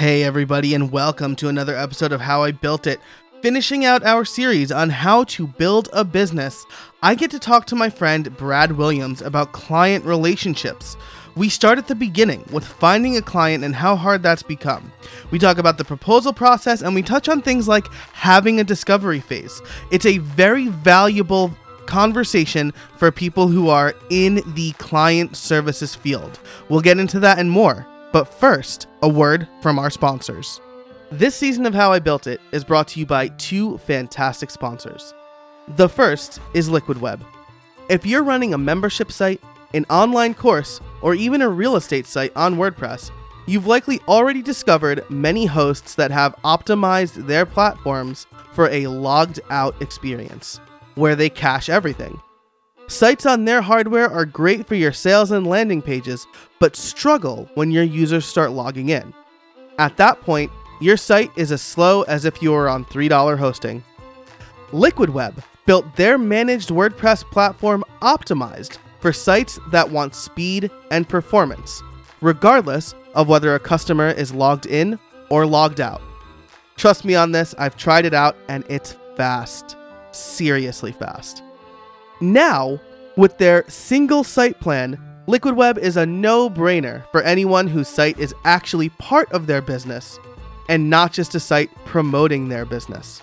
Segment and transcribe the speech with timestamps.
[0.00, 3.02] Hey, everybody, and welcome to another episode of How I Built It.
[3.42, 6.64] Finishing out our series on how to build a business,
[7.02, 10.96] I get to talk to my friend Brad Williams about client relationships.
[11.36, 14.90] We start at the beginning with finding a client and how hard that's become.
[15.30, 19.20] We talk about the proposal process and we touch on things like having a discovery
[19.20, 19.60] phase.
[19.90, 21.54] It's a very valuable
[21.84, 26.40] conversation for people who are in the client services field.
[26.70, 27.86] We'll get into that and more.
[28.12, 30.60] But first, a word from our sponsors.
[31.12, 35.14] This season of How I Built It is brought to you by two fantastic sponsors.
[35.76, 37.24] The first is Liquid Web.
[37.88, 39.40] If you're running a membership site,
[39.74, 43.12] an online course, or even a real estate site on WordPress,
[43.46, 49.80] you've likely already discovered many hosts that have optimized their platforms for a logged out
[49.80, 50.58] experience,
[50.96, 52.20] where they cache everything.
[52.90, 56.26] Sites on their hardware are great for your sales and landing pages,
[56.58, 59.14] but struggle when your users start logging in.
[59.78, 63.84] At that point, your site is as slow as if you were on $3 hosting.
[64.72, 71.84] Liquid Web built their managed WordPress platform optimized for sites that want speed and performance,
[72.20, 74.98] regardless of whether a customer is logged in
[75.30, 76.02] or logged out.
[76.76, 79.76] Trust me on this, I've tried it out and it's fast.
[80.10, 81.44] Seriously fast.
[82.20, 82.80] Now,
[83.16, 88.18] with their single site plan, Liquid Web is a no brainer for anyone whose site
[88.18, 90.18] is actually part of their business
[90.68, 93.22] and not just a site promoting their business.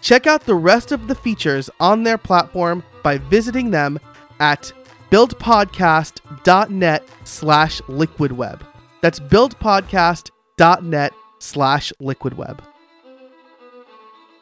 [0.00, 3.98] Check out the rest of the features on their platform by visiting them
[4.40, 4.72] at
[5.10, 8.60] buildpodcast.net slash liquidweb.
[9.00, 12.58] That's buildpodcast.net slash liquidweb.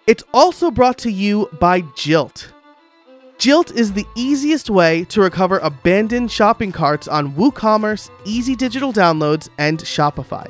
[0.06, 2.52] It's also brought to you by Jilt.
[3.42, 9.48] Jilt is the easiest way to recover abandoned shopping carts on WooCommerce, Easy Digital Downloads,
[9.58, 10.48] and Shopify.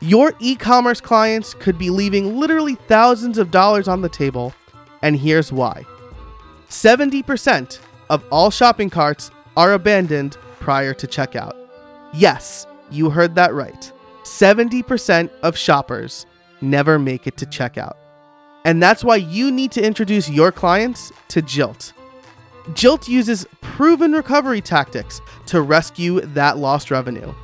[0.00, 4.54] Your e commerce clients could be leaving literally thousands of dollars on the table,
[5.02, 5.84] and here's why
[6.70, 11.52] 70% of all shopping carts are abandoned prior to checkout.
[12.14, 13.92] Yes, you heard that right.
[14.22, 16.24] 70% of shoppers
[16.62, 17.96] never make it to checkout.
[18.64, 21.92] And that's why you need to introduce your clients to Jilt.
[22.70, 27.34] Jilt uses proven recovery tactics to rescue that lost revenue.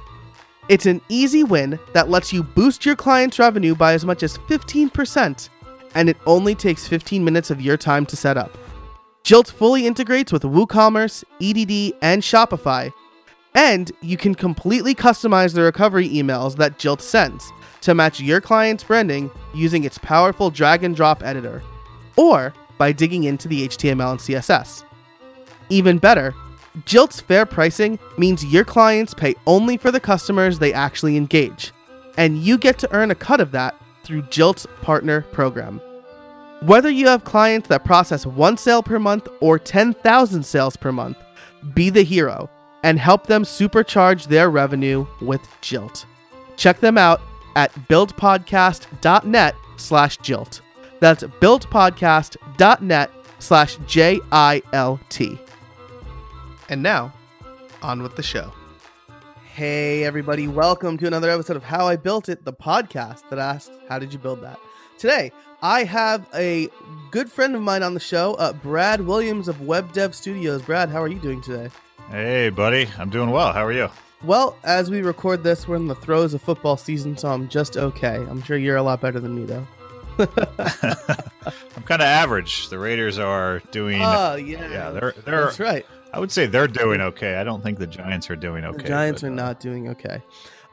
[0.69, 4.39] It's an easy win that lets you boost your client's revenue by as much as
[4.39, 5.49] 15%,
[5.95, 8.57] and it only takes 15 minutes of your time to set up.
[9.25, 12.93] Jilt fully integrates with WooCommerce, EDD, and Shopify,
[13.55, 17.51] and you can completely customize the recovery emails that Jilt sends
[17.81, 21.63] to match your client's branding using its powerful drag and drop editor,
[22.17, 24.85] or by digging into the HTML and CSS.
[25.71, 26.35] Even better,
[26.81, 31.73] Jilt's fair pricing means your clients pay only for the customers they actually engage,
[32.17, 33.75] and you get to earn a cut of that
[34.05, 35.81] through Jilt's partner program.
[36.63, 41.17] Whether you have clients that process one sale per month or 10,000 sales per month,
[41.75, 42.51] be the hero
[42.83, 46.05] and help them supercharge their revenue with Jilt.
[46.57, 47.21] Check them out
[47.57, 50.61] at buildpodcast.net slash Jilt.
[51.01, 55.39] That's buildpodcast.net slash J I L T.
[56.71, 57.15] And now,
[57.83, 58.53] on with the show.
[59.55, 63.71] Hey, everybody, welcome to another episode of How I Built It, the podcast that asks,
[63.89, 64.61] How did you build that?
[64.99, 66.69] Today, I have a
[67.11, 70.61] good friend of mine on the show, uh, Brad Williams of Web Dev Studios.
[70.61, 71.71] Brad, how are you doing today?
[72.11, 72.87] Hey, buddy.
[72.99, 73.51] I'm doing well.
[73.53, 73.89] How are you?
[74.23, 77.79] Well, as we record this, we're in the throes of football season, so I'm just
[77.79, 78.17] okay.
[78.17, 79.67] I'm sure you're a lot better than me, though.
[80.19, 82.69] I'm kind of average.
[82.69, 84.03] The Raiders are doing.
[84.03, 84.69] Oh, yeah.
[84.69, 85.45] Yeah, they're they're.
[85.45, 85.87] That's right.
[86.13, 87.37] I would say they're doing okay.
[87.37, 88.83] I don't think the Giants are doing okay.
[88.83, 90.23] the Giants but, are uh, not doing okay.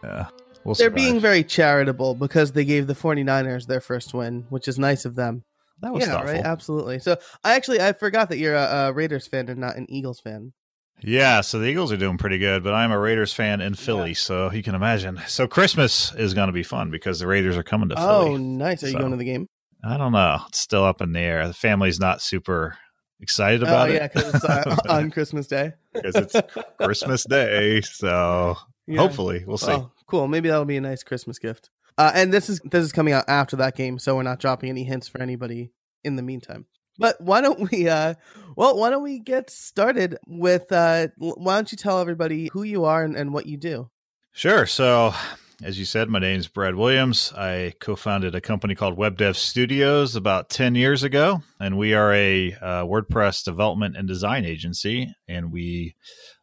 [0.03, 0.27] Yeah,
[0.63, 0.95] we'll They're survive.
[0.95, 5.15] being very charitable because they gave the 49ers their first win, which is nice of
[5.15, 5.43] them.
[5.81, 6.33] That was yeah, thoughtful.
[6.33, 6.45] right.
[6.45, 6.99] Absolutely.
[6.99, 10.19] So I actually I forgot that you're a, a Raiders fan and not an Eagles
[10.19, 10.53] fan.
[11.01, 14.13] Yeah, so the Eagles are doing pretty good, but I'm a Raiders fan in Philly,
[14.13, 15.19] so you can imagine.
[15.27, 18.07] So Christmas is going to be fun because the Raiders are coming to Philly.
[18.07, 18.81] Oh, nice.
[18.81, 19.47] Are you going to the game?
[19.83, 20.39] I don't know.
[20.47, 21.47] It's still up in the air.
[21.47, 22.77] The family's not super
[23.21, 25.73] excited Oh, about yeah, it because it's uh, on Christmas Day.
[25.93, 26.35] because it's
[26.81, 27.81] Christmas Day.
[27.81, 28.55] So
[28.87, 28.99] Yeah.
[28.99, 29.71] hopefully we'll see.
[29.71, 30.27] Oh, cool.
[30.27, 31.69] Maybe that'll be a nice Christmas gift.
[31.97, 34.69] Uh, and this is this is coming out after that game, so we're not dropping
[34.69, 35.71] any hints for anybody
[36.03, 36.65] in the meantime.
[36.97, 37.87] But why don't we?
[37.89, 38.15] Uh,
[38.57, 40.71] well, why don't we get started with?
[40.71, 43.89] Uh, why don't you tell everybody who you are and, and what you do?
[44.33, 44.65] Sure.
[44.65, 45.13] So
[45.63, 47.31] As you said, my name is Brad Williams.
[47.33, 51.93] I co founded a company called Web Dev Studios about 10 years ago, and we
[51.93, 55.15] are a uh, WordPress development and design agency.
[55.29, 55.95] And we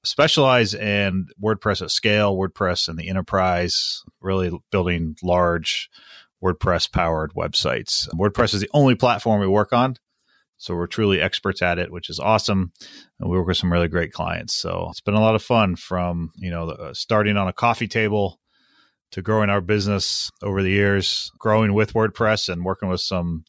[0.03, 5.91] specialize in WordPress at scale, WordPress in the enterprise, really building large
[6.43, 8.09] WordPress powered websites.
[8.15, 9.97] WordPress is the only platform we work on.
[10.57, 12.73] So we're truly experts at it, which is awesome.
[13.21, 14.55] And we work with some really great clients.
[14.55, 17.89] So it's been a lot of fun from, you know, uh, starting on a coffee
[17.89, 18.39] table
[19.13, 23.45] to growing our business over the years, growing with WordPress and working with some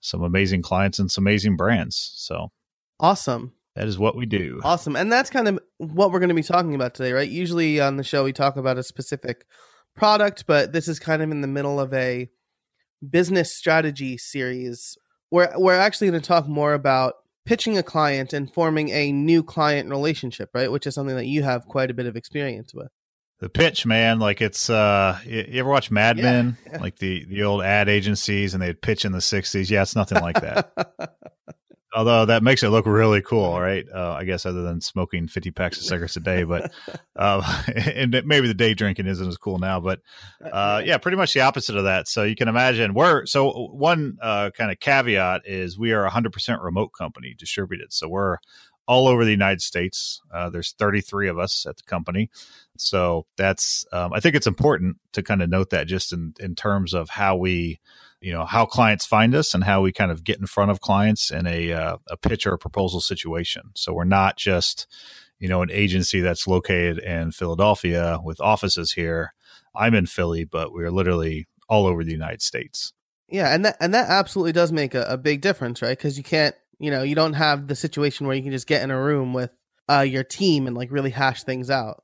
[0.00, 2.12] some amazing clients and some amazing brands.
[2.16, 2.52] So
[3.00, 3.52] awesome.
[3.74, 4.60] That is what we do.
[4.62, 4.94] Awesome.
[4.94, 7.28] And that's kind of what we're going to be talking about today, right?
[7.28, 9.46] Usually on the show we talk about a specific
[9.96, 12.28] product, but this is kind of in the middle of a
[13.10, 14.96] business strategy series
[15.34, 17.14] we're we're actually going to talk more about
[17.44, 20.70] pitching a client and forming a new client relationship, right?
[20.70, 22.88] Which is something that you have quite a bit of experience with.
[23.44, 26.56] The pitch, man, like it's uh you, ever watch Mad yeah, Men?
[26.80, 29.68] Like the the old ad agencies and they'd pitch in the 60s.
[29.68, 30.72] Yeah, it's nothing like that.
[31.94, 33.84] although that makes it look really cool, right?
[33.94, 36.72] Uh, I guess other than smoking 50 packs of cigarettes a day, but
[37.16, 40.00] uh, and maybe the day drinking isn't as cool now, but
[40.42, 42.08] uh, yeah, pretty much the opposite of that.
[42.08, 46.10] So you can imagine we're so one uh, kind of caveat is we are a
[46.10, 47.92] 100% remote company distributed.
[47.92, 48.38] So we're
[48.86, 50.20] all over the United States.
[50.32, 52.30] Uh, there's 33 of us at the company.
[52.76, 56.54] So that's, um, I think it's important to kind of note that just in, in
[56.54, 57.80] terms of how we,
[58.24, 60.80] you know how clients find us and how we kind of get in front of
[60.80, 63.64] clients in a uh, a pitch or a proposal situation.
[63.74, 64.86] So we're not just
[65.38, 69.34] you know an agency that's located in Philadelphia with offices here.
[69.74, 72.94] I'm in Philly, but we're literally all over the United States.
[73.28, 75.96] Yeah, and that and that absolutely does make a, a big difference, right?
[75.96, 78.82] Because you can't, you know, you don't have the situation where you can just get
[78.82, 79.50] in a room with
[79.90, 82.02] uh, your team and like really hash things out.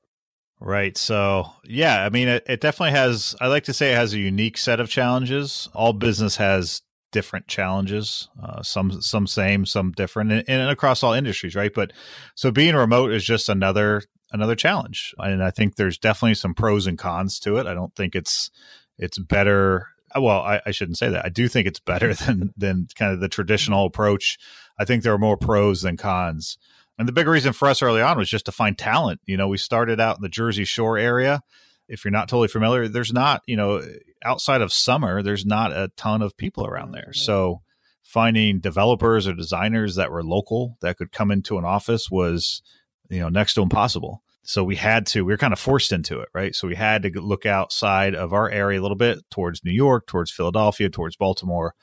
[0.60, 0.96] Right.
[0.98, 4.18] So, yeah, I mean, it, it definitely has, I like to say it has a
[4.18, 5.70] unique set of challenges.
[5.74, 6.82] All business has
[7.12, 11.72] different challenges, uh, some some same, some different, and, and, across all industries, right?
[11.74, 11.92] But
[12.34, 14.02] so being remote is just another
[14.32, 17.66] another challenge, and I think there's definitely some pros and cons to it.
[17.66, 18.50] I don't think it's
[18.98, 19.88] it's better.
[20.14, 21.24] Well, I, I shouldn't say that.
[21.24, 24.38] I do think it's better than than kind of the traditional approach.
[24.78, 26.58] I think there are more pros than cons.
[26.98, 29.20] And the big reason for us early on was just to find talent.
[29.24, 31.42] You know, we started out in the Jersey Shore area.
[31.88, 33.82] If you're not totally familiar, there's not, you know,
[34.22, 37.12] outside of summer, there's not a ton of people around there.
[37.12, 37.62] So
[38.02, 42.60] finding developers or designers that were local that could come into an office was,
[43.08, 44.22] you know, next to impossible.
[44.42, 46.54] So we had to, we were kind of forced into it, right?
[46.54, 50.06] So we had to look outside of our area a little bit towards New York,
[50.06, 51.74] towards Philadelphia, towards Baltimore.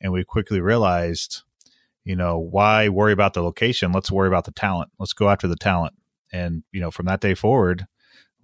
[0.00, 1.42] And we quickly realized
[2.06, 3.90] you know, why worry about the location?
[3.90, 4.92] Let's worry about the talent.
[4.98, 5.94] Let's go after the talent.
[6.32, 7.86] And, you know, from that day forward,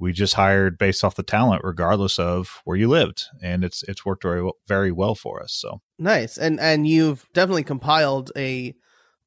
[0.01, 4.05] we just hired based off the talent regardless of where you lived and it's it's
[4.05, 8.75] worked very very well for us so nice and and you've definitely compiled a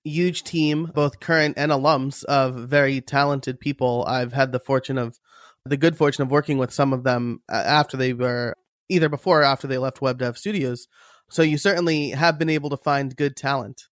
[0.05, 5.19] huge team both current and alums of very talented people i've had the fortune of
[5.65, 8.55] the good fortune of working with some of them uh, after they were
[8.87, 10.87] either before or after they left web dev studios
[11.29, 13.87] so you certainly have been able to find good talent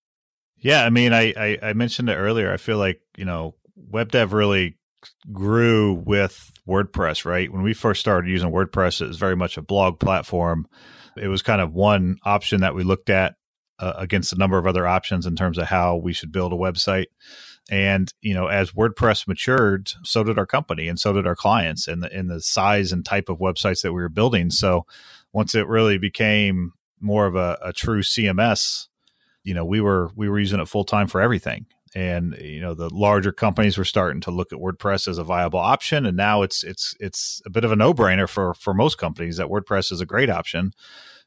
[0.63, 2.51] yeah, I mean, I, I, I mentioned it earlier.
[2.51, 4.77] I feel like you know, web dev really
[5.31, 7.25] grew with WordPress.
[7.25, 10.66] Right when we first started using WordPress, it was very much a blog platform.
[11.18, 13.36] It was kind of one option that we looked at
[13.83, 16.57] uh, against a number of other options in terms of how we should build a
[16.57, 17.07] website.
[17.69, 21.88] And you know, as WordPress matured, so did our company, and so did our clients,
[21.88, 24.50] and the in the size and type of websites that we were building.
[24.50, 24.85] So
[25.31, 28.87] once it really became more of a, a true CMS
[29.44, 32.73] you know we were we were using it full time for everything and you know
[32.73, 36.42] the larger companies were starting to look at WordPress as a viable option and now
[36.42, 40.02] it's it's it's a bit of a no-brainer for for most companies that WordPress is
[40.02, 40.73] a great option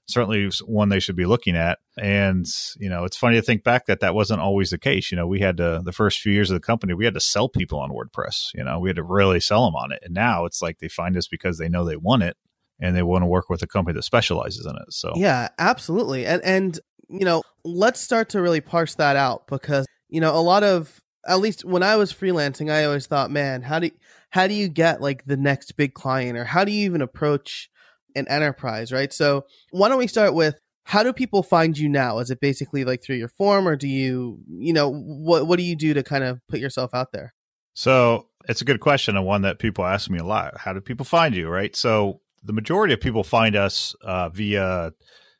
[0.08, 1.78] certainly one they should be looking at.
[1.98, 2.46] And
[2.78, 5.10] you know it's funny to think back that that wasn't always the case.
[5.10, 7.20] You know we had to the first few years of the company we had to
[7.20, 10.00] sell people on WordPress you know we had to really sell them on it.
[10.02, 12.36] And now it's like they find us because they know they want it
[12.80, 15.12] and they want to work with a company that specializes in it so.
[15.16, 16.26] Yeah absolutely.
[16.26, 20.40] And and you know, let's start to really parse that out because, you know, a
[20.40, 23.90] lot of at least when I was freelancing, I always thought, man, how do
[24.30, 27.70] how do you get like the next big client or how do you even approach
[28.16, 29.12] an enterprise, right?
[29.12, 32.18] So, why don't we start with how do people find you now?
[32.18, 35.64] Is it basically like through your form or do you, you know, what what do
[35.64, 37.35] you do to kind of put yourself out there?
[37.75, 40.58] So, it's a good question and one that people ask me a lot.
[40.58, 41.75] How do people find you, right?
[41.76, 44.92] So, the majority of people find us uh, via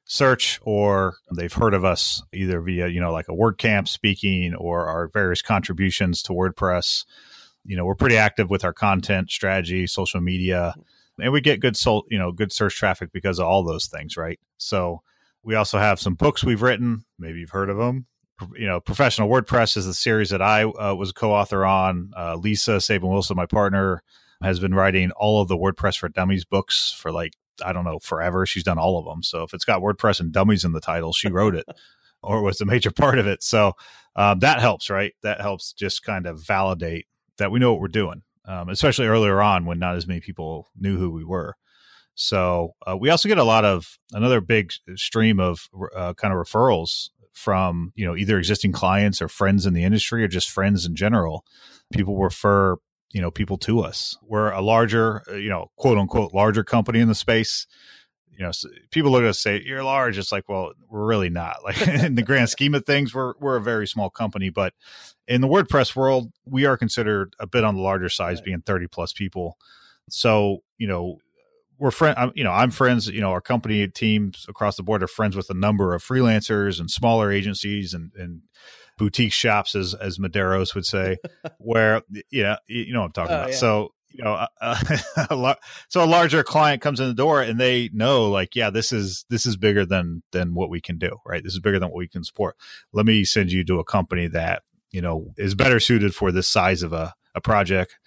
[0.07, 4.87] search or they've heard of us either via, you know, like a WordCamp speaking or
[4.87, 7.05] our various contributions to WordPress.
[7.65, 10.75] You know, we're pretty active with our content strategy, social media.
[11.19, 14.17] And we get good soul, you know, good search traffic because of all those things,
[14.17, 14.39] right?
[14.59, 15.03] So
[15.43, 17.05] we also have some books we've written.
[17.19, 18.07] Maybe you've heard of them.
[18.55, 22.11] You know, Professional WordPress is the series that I uh, was co-author on.
[22.15, 24.03] Uh, Lisa Sabin Wilson, my partner,
[24.43, 27.33] has been writing all of the WordPress for Dummies books for like
[27.65, 28.45] I don't know forever.
[28.45, 29.23] She's done all of them.
[29.23, 31.67] So if it's got WordPress and Dummies in the title, she wrote it
[32.23, 33.43] or was a major part of it.
[33.43, 33.73] So
[34.15, 35.15] um, that helps, right?
[35.23, 37.07] That helps just kind of validate
[37.39, 40.69] that we know what we're doing, um, especially earlier on when not as many people
[40.77, 41.57] knew who we were.
[42.15, 46.39] So uh, we also get a lot of another big stream of uh, kind of
[46.39, 50.87] referrals from you know either existing clients or friends in the industry or just friends
[50.87, 51.45] in general.
[51.93, 52.77] People refer
[53.13, 54.17] you know people to us.
[54.23, 57.67] We're a larger uh, you know quote unquote larger company in the space.
[58.37, 58.51] You know,
[58.91, 60.19] people look at us say you're large.
[60.19, 61.59] It's like, well, we're really not.
[61.65, 64.51] Like in the grand scheme of things, we're we're a very small company.
[64.51, 64.75] But
[65.27, 68.89] in the WordPress world, we are considered a bit on the larger size, being 30
[68.89, 69.57] plus people.
[70.09, 71.19] So you know,
[71.79, 75.09] we're friend you know i'm friends you know our company teams across the board are
[75.09, 78.43] friends with a number of freelancers and smaller agencies and, and
[78.99, 81.19] boutique shops as as Medeiros would say
[81.59, 83.57] where yeah you know what i'm talking oh, about yeah.
[83.57, 84.77] so you know uh,
[85.31, 85.59] a lot,
[85.89, 89.25] so a larger client comes in the door and they know like yeah this is
[89.31, 91.43] this is bigger than than what we can do right?
[91.43, 92.57] This is bigger than what we can support.
[92.93, 96.49] Let me send you to a company that you know is better suited for this
[96.49, 97.99] size of a, a project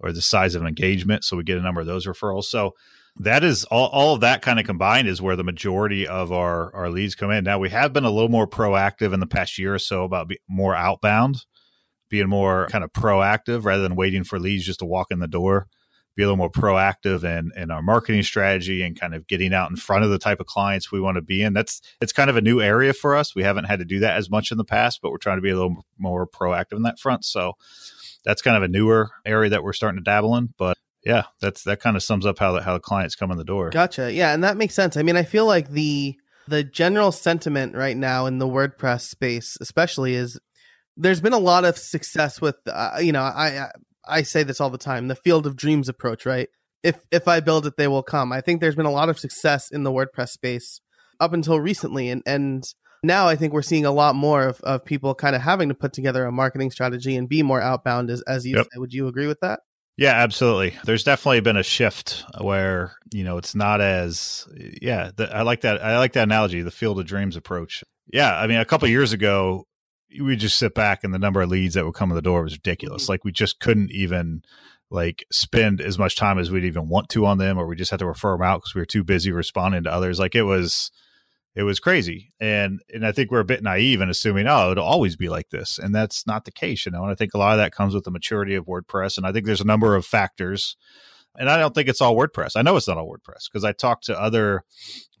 [0.00, 2.44] or the size of an engagement so we get a number of those referrals.
[2.44, 2.74] So
[3.20, 6.74] that is all, all of that kind of combined is where the majority of our
[6.74, 7.44] our leads come in.
[7.44, 10.28] Now we have been a little more proactive in the past year or so about
[10.28, 11.44] be, more outbound,
[12.08, 15.28] being more kind of proactive rather than waiting for leads just to walk in the
[15.28, 15.66] door.
[16.16, 19.70] Be a little more proactive in in our marketing strategy and kind of getting out
[19.70, 21.52] in front of the type of clients we want to be in.
[21.52, 23.36] That's it's kind of a new area for us.
[23.36, 25.42] We haven't had to do that as much in the past, but we're trying to
[25.42, 27.24] be a little more proactive in that front.
[27.24, 27.52] So
[28.24, 31.62] that's kind of a newer area that we're starting to dabble in, but yeah, that's
[31.64, 33.70] that kind of sums up how the, how the clients come in the door.
[33.70, 34.12] Gotcha.
[34.12, 34.96] Yeah, and that makes sense.
[34.96, 39.56] I mean, I feel like the the general sentiment right now in the WordPress space,
[39.60, 40.38] especially, is
[40.98, 42.56] there's been a lot of success with.
[42.66, 43.68] Uh, you know, I
[44.06, 46.26] I say this all the time: the field of dreams approach.
[46.26, 46.48] Right?
[46.82, 48.32] If if I build it, they will come.
[48.32, 50.80] I think there's been a lot of success in the WordPress space
[51.20, 52.64] up until recently, and and
[53.02, 55.74] now I think we're seeing a lot more of, of people kind of having to
[55.74, 58.66] put together a marketing strategy and be more outbound as, as you yep.
[58.66, 58.78] say.
[58.78, 59.60] Would you agree with that?
[59.96, 60.76] Yeah, absolutely.
[60.84, 64.46] There's definitely been a shift where you know it's not as
[64.80, 65.10] yeah.
[65.14, 65.82] The, I like that.
[65.82, 67.82] I like that analogy, the field of dreams approach.
[68.12, 69.66] Yeah, I mean, a couple years ago,
[70.22, 72.42] we just sit back and the number of leads that would come in the door
[72.42, 73.04] was ridiculous.
[73.04, 73.12] Mm-hmm.
[73.12, 74.42] Like we just couldn't even
[74.90, 77.90] like spend as much time as we'd even want to on them, or we just
[77.90, 80.18] had to refer them out because we were too busy responding to others.
[80.18, 80.90] Like it was
[81.54, 82.32] it was crazy.
[82.40, 85.50] And and I think we're a bit naive in assuming, oh, it'll always be like
[85.50, 85.78] this.
[85.78, 87.02] And that's not the case, you know.
[87.02, 89.16] And I think a lot of that comes with the maturity of WordPress.
[89.16, 90.76] And I think there's a number of factors.
[91.36, 92.52] And I don't think it's all WordPress.
[92.56, 94.64] I know it's not all WordPress because I talked to other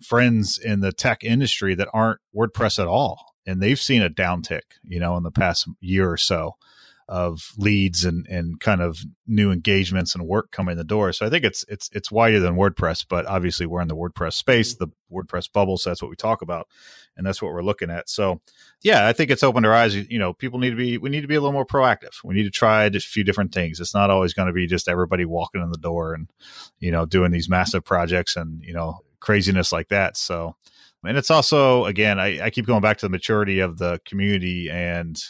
[0.02, 3.27] friends in the tech industry that aren't WordPress at all.
[3.48, 6.56] And they've seen a downtick, you know, in the past year or so
[7.08, 11.10] of leads and and kind of new engagements and work coming in the door.
[11.12, 14.34] So I think it's it's it's wider than WordPress, but obviously we're in the WordPress
[14.34, 16.68] space, the WordPress bubble, so that's what we talk about,
[17.16, 18.10] and that's what we're looking at.
[18.10, 18.42] So
[18.82, 19.96] yeah, I think it's opened our eyes.
[19.96, 22.22] You know, people need to be we need to be a little more proactive.
[22.22, 23.80] We need to try a few different things.
[23.80, 26.28] It's not always going to be just everybody walking in the door and
[26.78, 30.18] you know doing these massive projects and you know craziness like that.
[30.18, 30.56] So
[31.04, 34.70] and it's also again I, I keep going back to the maturity of the community
[34.70, 35.20] and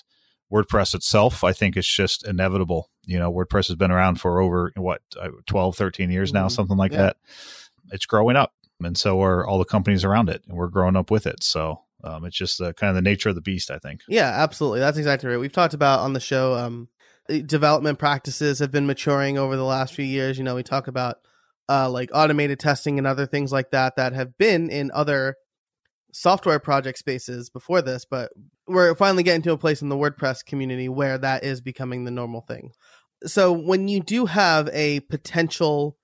[0.52, 2.90] WordPress itself, I think it's just inevitable.
[3.04, 6.48] You know, WordPress has been around for over what uh, 12, 13 years now, mm-hmm.
[6.48, 6.98] something like yeah.
[6.98, 7.16] that.
[7.92, 11.10] It's growing up, and so are all the companies around it, and we're growing up
[11.10, 11.42] with it.
[11.42, 14.00] So um, it's just the, kind of the nature of the beast, I think.
[14.08, 14.80] Yeah, absolutely.
[14.80, 15.38] That's exactly right.
[15.38, 16.54] We've talked about on the show.
[16.54, 16.88] Um,
[17.28, 20.38] development practices have been maturing over the last few years.
[20.38, 21.18] You know, we talk about
[21.68, 25.36] uh, like automated testing and other things like that that have been in other
[26.20, 28.32] software project spaces before this, but
[28.66, 32.10] we're finally getting to a place in the WordPress community where that is becoming the
[32.10, 32.72] normal thing.
[33.24, 35.96] So when you do have a potential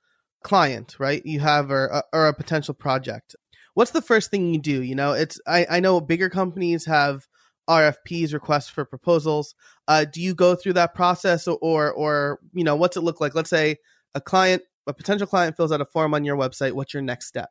[0.45, 1.25] client, right?
[1.25, 3.35] You have or, or a potential project.
[3.73, 4.83] What's the first thing you do?
[4.83, 7.27] You know, it's I, I know bigger companies have
[7.69, 9.57] RFPs, requests for proposals.
[9.89, 13.21] Uh, do you go through that process, or, or or you know, what's it look
[13.21, 13.35] like?
[13.35, 13.79] Let's say
[14.15, 16.73] a client, a potential client, fills out a form on your website.
[16.73, 17.49] What's your next step?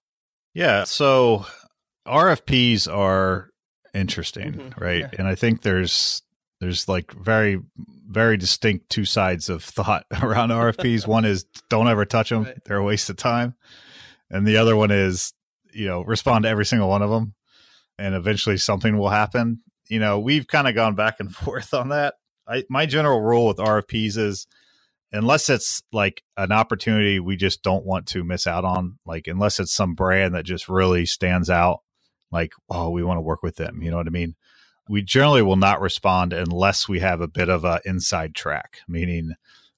[0.54, 1.46] Yeah, so
[2.08, 3.50] RFPs are
[3.94, 4.84] interesting, mm-hmm.
[4.84, 5.02] right?
[5.02, 5.12] Yeah.
[5.18, 6.22] And I think there's
[6.60, 7.60] there's like very
[8.08, 11.08] very distinct two sides of thought around RFPs.
[11.08, 12.58] one is don't ever touch them; right.
[12.66, 13.56] they're a waste of time,
[14.30, 15.34] and the other one is
[15.72, 17.34] you know respond to every single one of them,
[17.98, 19.62] and eventually something will happen.
[19.90, 22.16] You know, we've kind of gone back and forth on that.
[22.48, 24.48] I, my general rule with RFPs is
[25.14, 29.60] unless it's like an opportunity we just don't want to miss out on, like unless
[29.60, 31.82] it's some brand that just really stands out,
[32.34, 33.82] like, oh, we want to work with them.
[33.82, 34.36] You know what I mean?
[34.90, 39.36] We generally will not respond unless we have a bit of a inside track, meaning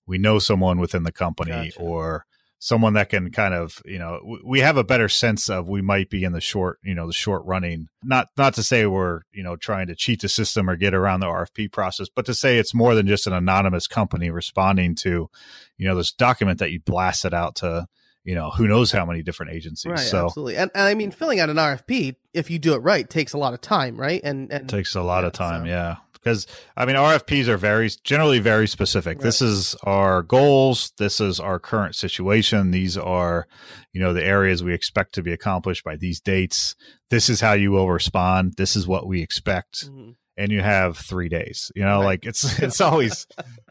[0.07, 1.79] we know someone within the company Gotcha.
[1.79, 2.25] or
[2.59, 6.09] someone that can kind of you know we have a better sense of we might
[6.09, 9.43] be in the short you know the short running not not to say we're you
[9.43, 12.57] know trying to cheat the system or get around the rfp process but to say
[12.57, 15.29] it's more than just an anonymous company responding to
[15.77, 17.85] you know this document that you blasted out to
[18.25, 19.89] you know who knows how many different agencies.
[19.89, 20.57] Right, so absolutely.
[20.57, 23.37] And, and I mean, filling out an RFP, if you do it right, takes a
[23.37, 24.19] lot of time, right?
[24.23, 25.95] And takes a lot Yeah, of time so- yeah.
[26.13, 29.19] Because i mean rfps are very generally very specific.
[29.19, 30.91] This is our goals.
[30.97, 32.71] This is our current situation.
[32.71, 33.45] These are
[33.93, 36.75] you know the areas we expect to be accomplished by these dates.
[37.11, 38.55] This is how you will respond.
[38.57, 39.85] This is what we expect.
[39.87, 40.15] Mhm.
[40.37, 42.05] and you have three days you know Right.
[42.05, 43.27] like it's it's always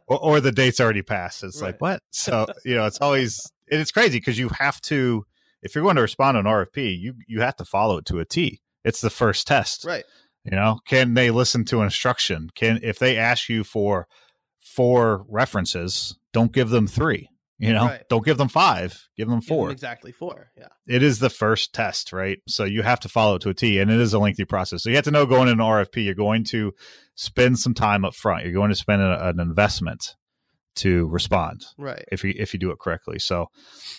[0.06, 1.42] or, or the date's already passed.
[1.42, 1.72] It's Right.
[1.72, 2.00] like what?
[2.12, 5.24] So you know it's always it's crazy because you have to
[5.62, 8.18] if you're going to respond to an rfp you you have to follow it to
[8.18, 10.04] a t it's the first test right.
[10.44, 12.50] you know, can they listen to instruction?
[12.54, 14.06] Can if they ask you for
[14.60, 17.30] four references, don't give them three.
[17.58, 18.02] You know, Right.
[18.10, 19.70] don't give them five, give them Give them four.
[19.70, 20.50] exactly four.
[20.58, 20.66] Yeah.
[20.86, 22.38] It is the first test, right?
[22.48, 24.82] So you have to follow it to a T, and it is a lengthy process.
[24.82, 26.72] So you have to know going in an RFP, you're going to
[27.14, 28.44] spend some time up front.
[28.44, 30.14] You're going to spend an investment
[30.76, 32.04] to respond Right.
[32.10, 33.18] if you if you do it correctly.
[33.18, 33.50] So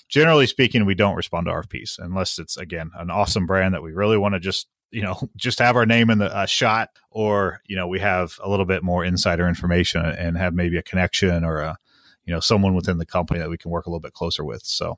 [0.09, 3.91] generally speaking, we don't respond to RFPs unless it's again an awesome brand that we
[3.93, 7.61] really want to just you know just have our name in the uh, shot, or
[7.65, 11.43] you know we have a little bit more insider information and have maybe a connection
[11.43, 11.77] or a
[12.25, 14.63] you know someone within the company that we can work a little bit closer with.
[14.63, 14.97] So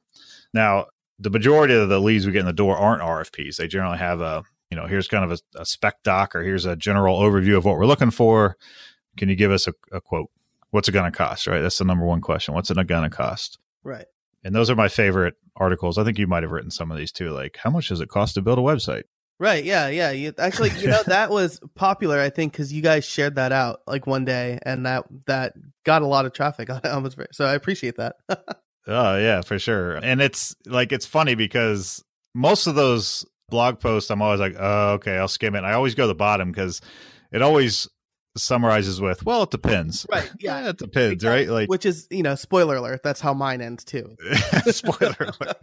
[0.53, 0.87] now
[1.19, 3.55] the majority of the leads we get in the door aren't RFPs.
[3.57, 6.65] They generally have a you know here's kind of a, a spec doc or here's
[6.65, 8.57] a general overview of what we're looking for.
[9.15, 10.29] Can you give us a, a quote?
[10.71, 11.47] What's it going to cost?
[11.47, 12.53] Right, that's the number one question.
[12.53, 13.57] What's it going to cost?
[13.83, 14.05] Right.
[14.43, 15.97] And those are my favorite articles.
[15.97, 17.31] I think you might have written some of these too.
[17.31, 19.03] Like, how much does it cost to build a website?
[19.39, 19.63] Right.
[19.63, 19.87] Yeah.
[19.87, 20.11] Yeah.
[20.11, 23.81] You, actually, you know, that was popular, I think, because you guys shared that out
[23.87, 26.85] like one day, and that that got a lot of traffic on it.
[26.85, 28.15] I was very, so I appreciate that.
[28.87, 29.97] Oh yeah, for sure.
[29.97, 34.93] And it's like it's funny because most of those blog posts, I'm always like, oh,
[34.93, 35.59] okay, I'll skim it.
[35.59, 36.79] And I always go to the bottom because
[37.31, 37.89] it always
[38.37, 40.05] summarizes with, well, it depends.
[40.09, 40.69] Right, yeah.
[40.69, 41.47] it depends, right?
[41.47, 43.01] Like Which is, you know, spoiler alert.
[43.03, 44.15] That's how mine ends too.
[44.67, 45.57] spoiler alert.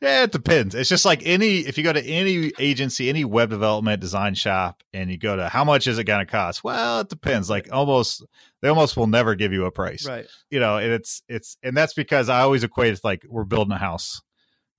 [0.00, 0.74] Yeah, it depends.
[0.74, 4.82] It's just like any if you go to any agency, any web development design shop,
[4.92, 6.62] and you go to how much is it going to cost?
[6.64, 7.48] Well, it depends.
[7.50, 8.24] Like almost
[8.62, 10.06] they almost will never give you a price.
[10.06, 10.26] Right.
[10.50, 13.72] You know, and it's it's and that's because I always equate it like we're building
[13.72, 14.22] a house.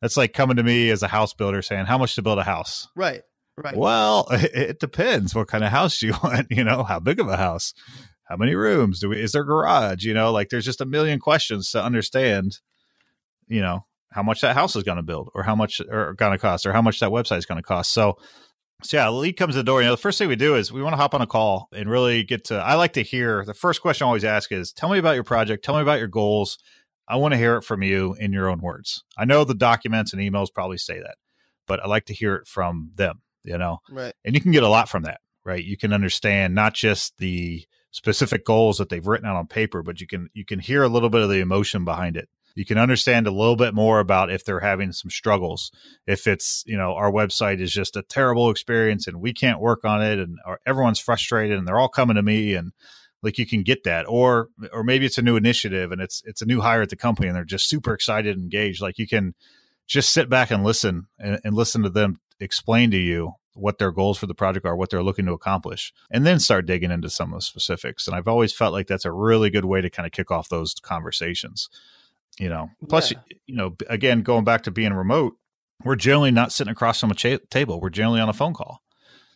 [0.01, 2.43] That's like coming to me as a house builder saying how much to build a
[2.43, 2.87] house.
[2.95, 3.21] Right.
[3.57, 3.75] Right.
[3.75, 5.33] Well, it depends.
[5.33, 6.47] What kind of house you want?
[6.49, 7.73] You know, how big of a house?
[8.25, 9.21] How many rooms do we?
[9.21, 10.03] Is there garage?
[10.03, 12.59] You know, like there's just a million questions to understand.
[13.47, 16.33] You know how much that house is going to build, or how much or going
[16.33, 17.91] to cost, or how much that website is going to cost.
[17.91, 18.17] So,
[18.83, 19.81] so yeah, the lead comes to the door.
[19.81, 21.69] You know, the first thing we do is we want to hop on a call
[21.73, 22.55] and really get to.
[22.55, 25.23] I like to hear the first question I always ask is, "Tell me about your
[25.23, 25.63] project.
[25.63, 26.57] Tell me about your goals.
[27.07, 29.03] I want to hear it from you in your own words.
[29.17, 31.15] I know the documents and emails probably say that,
[31.65, 33.21] but I like to hear it from them.
[33.47, 34.13] You know, Right.
[34.23, 35.63] and you can get a lot from that right?
[35.63, 39.99] You can understand not just the specific goals that they've written out on paper but
[40.01, 42.27] you can you can hear a little bit of the emotion behind it.
[42.53, 45.71] You can understand a little bit more about if they're having some struggles.
[46.05, 49.85] If it's you know our website is just a terrible experience and we can't work
[49.85, 52.73] on it and or everyone's frustrated and they're all coming to me and
[53.23, 54.05] like you can get that.
[54.07, 56.95] Or or maybe it's a new initiative and it's it's a new hire at the
[56.97, 58.81] company and they're just super excited and engaged.
[58.81, 59.33] Like you can
[59.87, 63.91] just sit back and listen and, and listen to them explain to you what their
[63.91, 67.09] goals for the project are, what they're looking to accomplish, and then start digging into
[67.09, 68.07] some of the specifics.
[68.07, 70.49] And I've always felt like that's a really good way to kind of kick off
[70.49, 71.69] those conversations.
[72.39, 73.17] You know, plus, Yeah.
[73.47, 75.33] you know, again, going back to being remote,
[75.83, 77.81] we're generally not sitting across from a cha- table.
[77.81, 78.81] We're generally on a phone call.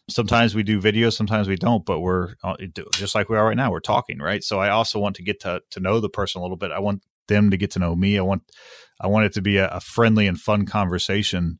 [0.09, 2.55] Sometimes we do video, sometimes we don't, but we're uh,
[2.93, 3.71] just like we are right now.
[3.71, 4.43] We're talking, right?
[4.43, 6.71] So I also want to get to to know the person a little bit.
[6.71, 8.17] I want them to get to know me.
[8.17, 8.43] I want
[8.99, 11.59] I want it to be a, a friendly and fun conversation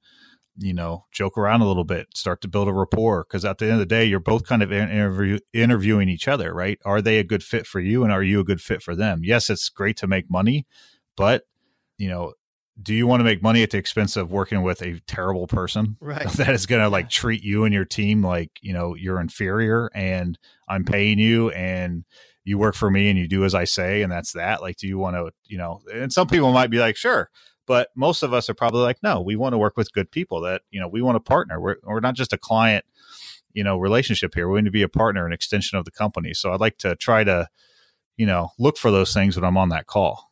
[0.58, 3.24] you know, joke around a little bit, start to build a rapport.
[3.24, 6.54] Because at the end of the day, you're both kind of interview, interviewing each other,
[6.54, 6.80] right?
[6.86, 9.22] Are they a good fit for you, and are you a good fit for them?
[9.24, 10.66] Yes, it's great to make money,
[11.16, 11.44] but
[11.98, 12.34] you know,
[12.82, 15.98] do you want to make money at the expense of working with a terrible person
[16.02, 16.28] Right.
[16.32, 19.90] that is going to like treat you and your team like you know you're inferior,
[19.94, 20.38] and
[20.68, 22.06] I'm paying you and
[22.44, 24.62] you work for me and you do as I say, and that's that.
[24.62, 25.82] Like, do you want to, you know?
[25.94, 27.30] And some people might be like, sure
[27.68, 30.42] but most of us are probably like no we want to work with good people
[30.42, 32.86] that you know we want to partner we're, we're not just a client
[33.54, 36.34] you know relationship here we want to be a partner an extension of the company
[36.34, 37.48] so i'd like to try to
[38.18, 40.32] you know look for those things when i'm on that call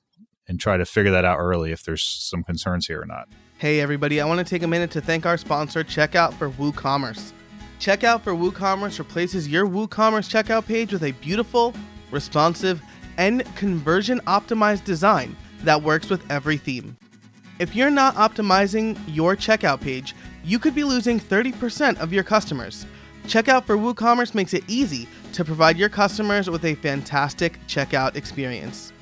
[0.50, 3.30] and try to figure that out early if there's some concerns here or not.
[3.60, 7.34] Hey, everybody, I want to take a minute to thank our sponsor, Checkout for WooCommerce.
[7.80, 11.74] Checkout for WooCommerce replaces your WooCommerce checkout page with a beautiful,
[12.12, 12.82] responsive,
[13.18, 16.98] and conversion optimized design that works with every theme.
[17.60, 22.86] If you're not optimizing your checkout page, you could be losing 30% of your customers.
[23.26, 28.94] Checkout for WooCommerce makes it easy to provide your customers with a fantastic checkout experience.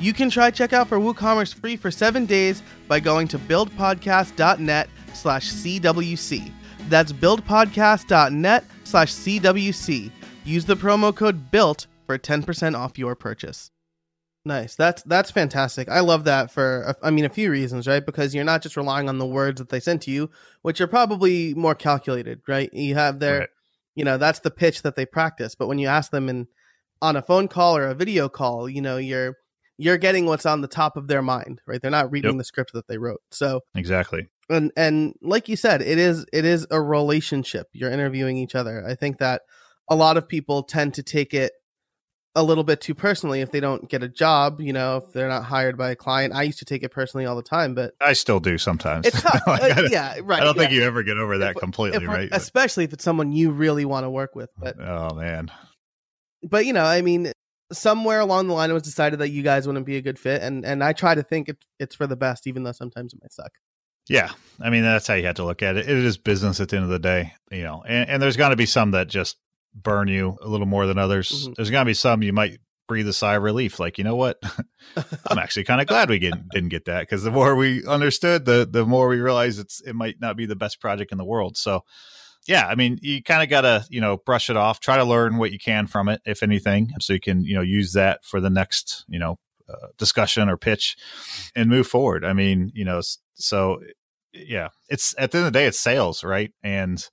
[0.00, 5.52] You can try Checkout for WooCommerce free for seven days by going to buildpodcast.net slash
[5.52, 6.50] CWC.
[6.88, 10.10] That's buildpodcast.net slash CWC.
[10.44, 13.70] Use the promo code BUILT for 10% off your purchase.
[14.44, 14.74] Nice.
[14.74, 15.88] That's that's fantastic.
[15.90, 18.04] I love that for I mean a few reasons, right?
[18.04, 20.30] Because you're not just relying on the words that they sent to you,
[20.62, 22.72] which are probably more calculated, right?
[22.72, 23.48] You have their Right.
[23.96, 26.46] you know, that's the pitch that they practice, but when you ask them in
[27.02, 29.36] on a phone call or a video call, you know, you're
[29.76, 31.80] you're getting what's on the top of their mind, right?
[31.82, 32.38] They're not reading Yep.
[32.38, 33.20] the script that they wrote.
[33.30, 34.28] So, Exactly.
[34.48, 37.66] and and like you said, it is it is a relationship.
[37.74, 38.86] You're interviewing each other.
[38.86, 39.42] I think that
[39.90, 41.52] a lot of people tend to take it
[42.36, 45.28] a little bit too personally if they don't get a job, you know, if they're
[45.28, 46.32] not hired by a client.
[46.34, 49.06] I used to take it personally all the time, but I still do sometimes.
[49.06, 49.40] it's tough.
[49.46, 50.40] Like, Uh, yeah, right.
[50.40, 52.28] I don't think you ever get over that If- completely, If- right?
[52.30, 54.50] Especially if it's someone you really want to work with.
[54.56, 55.50] But oh man.
[56.42, 57.32] but you know, I mean,
[57.72, 60.42] somewhere along the line it was decided that you guys wouldn't be a good fit,
[60.42, 63.18] and and I try to think it, it's for the best, even though sometimes it
[63.22, 63.52] might suck.
[64.08, 65.88] Yeah, I mean that's how you have to look at it.
[65.88, 67.82] It is business at the end of the day, you know.
[67.86, 69.36] And, and there's going to be some that just
[69.74, 71.48] burn you a little more than others.
[71.48, 71.54] Mhm.
[71.56, 74.16] There's going to be some you might breathe a sigh of relief, like you know
[74.16, 74.38] what,
[75.28, 78.44] I'm actually kind of glad we get, didn't get that because the more we understood,
[78.44, 81.24] the the more we realized it's it might not be the best project in the
[81.24, 81.56] world.
[81.56, 81.84] So,
[82.48, 85.04] yeah, I mean you kind of got to you know brush it off, try to
[85.04, 88.24] learn what you can from it, if anything, so you can you know use that
[88.24, 90.96] for the next you know uh, discussion or pitch
[91.54, 92.24] and move forward.
[92.24, 93.02] I mean, you know,
[93.34, 93.80] so
[94.32, 96.50] yeah, it's at the end of the day, it's sales, right?
[96.64, 97.08] And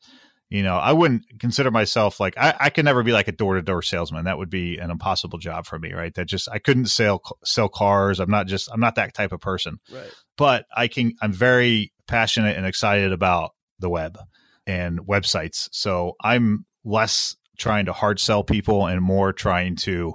[0.49, 3.55] you know, I wouldn't consider myself like I, I could never be like a door
[3.55, 4.25] to door salesman.
[4.25, 6.13] That would be an impossible job for me, right?
[6.13, 8.19] That just I couldn't sell sell cars.
[8.19, 9.79] I'm not just I'm not that type of person.
[9.91, 10.11] Right.
[10.37, 11.13] But I can.
[11.21, 14.17] I'm very passionate and excited about the web
[14.65, 15.67] and websites.
[15.71, 20.13] So I'm less trying to hard sell people and more trying to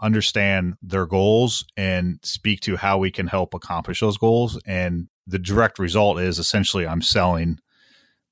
[0.00, 5.38] understand their goals and speak to how we can help accomplish those goals and the
[5.38, 7.58] direct result is essentially i'm selling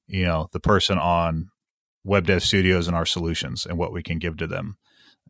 [0.07, 1.51] you know the person on
[2.05, 4.77] web dev studios and our solutions and what we can give to them.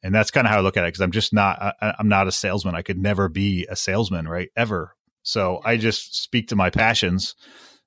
[0.02, 2.08] And that's kind of how i look at it because i'm just not I, i'm
[2.08, 2.74] not a salesman.
[2.74, 4.94] I could never be a salesman right ever.
[5.22, 7.34] So i just speak to my passions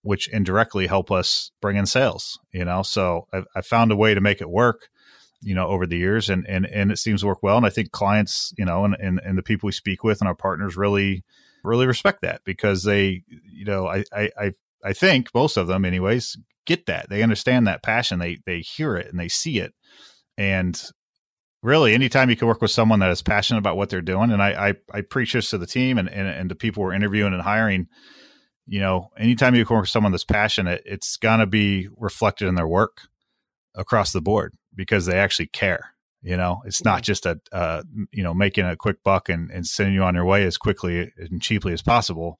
[0.03, 2.81] which indirectly help us bring in sales you know?
[2.81, 4.89] So i, I found a way to make it work
[5.41, 7.69] you know over the years and and and it seems to work well and i
[7.69, 10.75] think clients you know and and, and the people we speak with and our partners
[10.75, 11.23] really
[11.63, 14.51] really respect that because they you know I, I i
[14.83, 17.09] i think most of them anyways get that.
[17.09, 18.19] They understand that passion.
[18.19, 19.73] They they hear it and they see it.
[20.37, 20.79] And
[21.63, 24.43] really anytime you can work with someone that is passionate about what they're doing and
[24.43, 27.33] i i, I preach this to the team and, and and the people we're interviewing
[27.33, 27.87] and hiring
[28.67, 32.47] you know anytime you can work with someone that's passionate it's going to be reflected
[32.47, 33.01] in their work
[33.73, 36.61] across the board because they actually care you know?
[36.65, 40.03] It's not just a uh, you know making a quick buck and, and sending you
[40.03, 42.37] on your way as quickly and cheaply as possible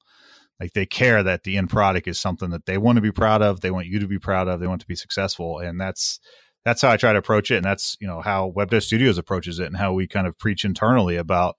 [0.60, 3.42] like they care that the end product is something that they want to be proud
[3.42, 6.20] of they want you to be proud of they want to be successful and that's
[6.64, 9.18] that's how i try to approach it and that's you know how web dev studios
[9.18, 11.56] approaches it and how we kind of preach internally about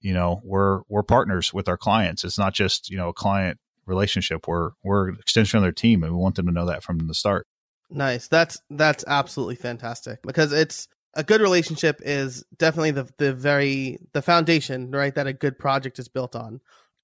[0.00, 3.58] you know we're we're partners with our clients it's not just you know a client
[3.86, 6.82] relationship we're we're an extension of their team and we want them to know that
[6.82, 7.46] from the start
[7.90, 8.28] Nice.
[8.28, 14.22] That's that's absolutely fantastic because it's a good relationship is definitely the the very the
[14.22, 16.60] foundation, right, that a good project is built on.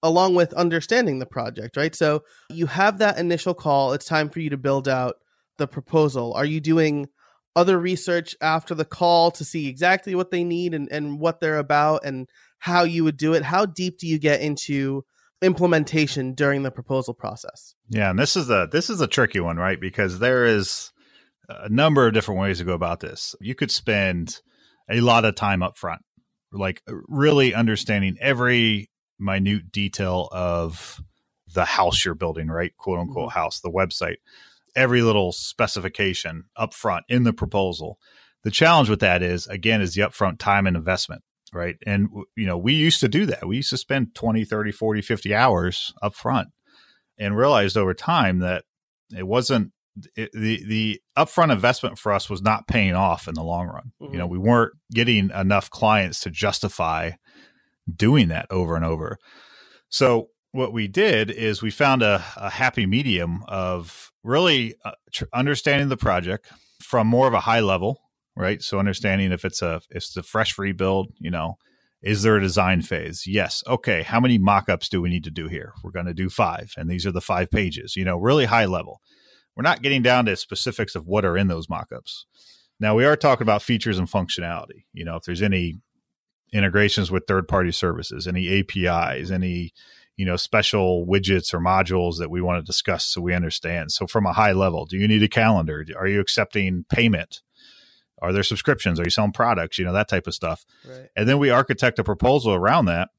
[0.06, 1.94] Along with understanding the project, right?
[1.94, 5.16] So you have that initial call, it's time for you to build out
[5.58, 6.32] the proposal.
[6.34, 7.08] Are you doing
[7.56, 11.58] other research after the call to see exactly what they need and, and what they're
[11.58, 13.42] about and how you would do it?
[13.42, 15.04] How deep do you get into
[15.42, 17.74] implementation during the proposal process?
[17.88, 19.80] Yeah, and this is a this is a tricky one, right?
[19.80, 20.92] Because there is
[21.48, 23.34] a number of different ways to go about this.
[23.40, 24.40] You could spend
[24.90, 26.02] a lot of time up front,
[26.52, 31.00] like really understanding every minute detail of
[31.54, 32.76] the house you're building, right?
[32.76, 34.16] Quote unquote house, the website,
[34.74, 37.98] every little specification up front in the proposal.
[38.44, 42.44] The challenge with that is again is the upfront time and investment right and you
[42.44, 45.94] know we used to do that we used to spend 20 30 40 50 hours
[46.02, 46.48] up front
[47.18, 48.64] and realized over time that
[49.16, 49.70] it wasn't
[50.16, 53.92] it, the the upfront investment for us was not paying off in the long run
[54.02, 54.12] Mhm.
[54.12, 57.12] you know we weren't getting enough clients to justify
[57.94, 59.18] doing that over and over
[59.88, 65.24] So what we did is we found a, a happy medium of really uh, tr-
[65.34, 66.50] understanding the project
[66.82, 68.00] from more of a high level,
[68.36, 68.62] right?
[68.62, 71.58] So understanding if it's a if it's a fresh rebuild, you know,
[72.02, 73.24] is there a design phase?
[73.26, 73.62] Yes.
[73.66, 74.02] Okay.
[74.02, 75.74] How many mock-ups do we need to do here?
[75.82, 77.96] We're going to do five, and these are the five pages.
[77.96, 79.00] You know, really high level.
[79.56, 82.26] We're not getting down to specifics of what are in those mock-ups.
[82.80, 84.84] Now we are talking about features and functionality.
[84.92, 85.76] You know, if there's any
[86.56, 89.72] integrations with third-party services, any APIs, any
[90.16, 93.92] you know special widgets or modules that we want to discuss so we understand.
[93.92, 95.84] So from a high level do you need a calendar?
[95.96, 97.42] Are you accepting payment?
[98.22, 98.98] Are there subscriptions?
[98.98, 99.78] Are you selling products?
[99.78, 100.64] You know that type of stuff.
[100.88, 101.08] Right.
[101.14, 103.10] and then we architect a proposal around that.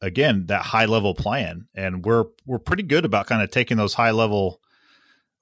[0.00, 3.94] Again that high level plan and we're we're pretty good about kind of taking those
[3.94, 4.60] high level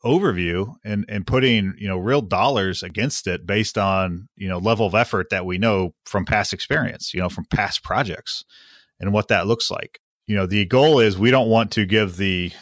[0.04, 4.86] overview and and putting you know real dollars against it based on you know level
[4.86, 8.44] of effort that we know from past experience you know from past projects
[8.98, 9.98] and what that looks like.
[10.26, 12.52] You know the goal is we don't want to give the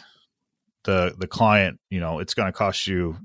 [0.83, 3.17] the the client you know it's going to cost you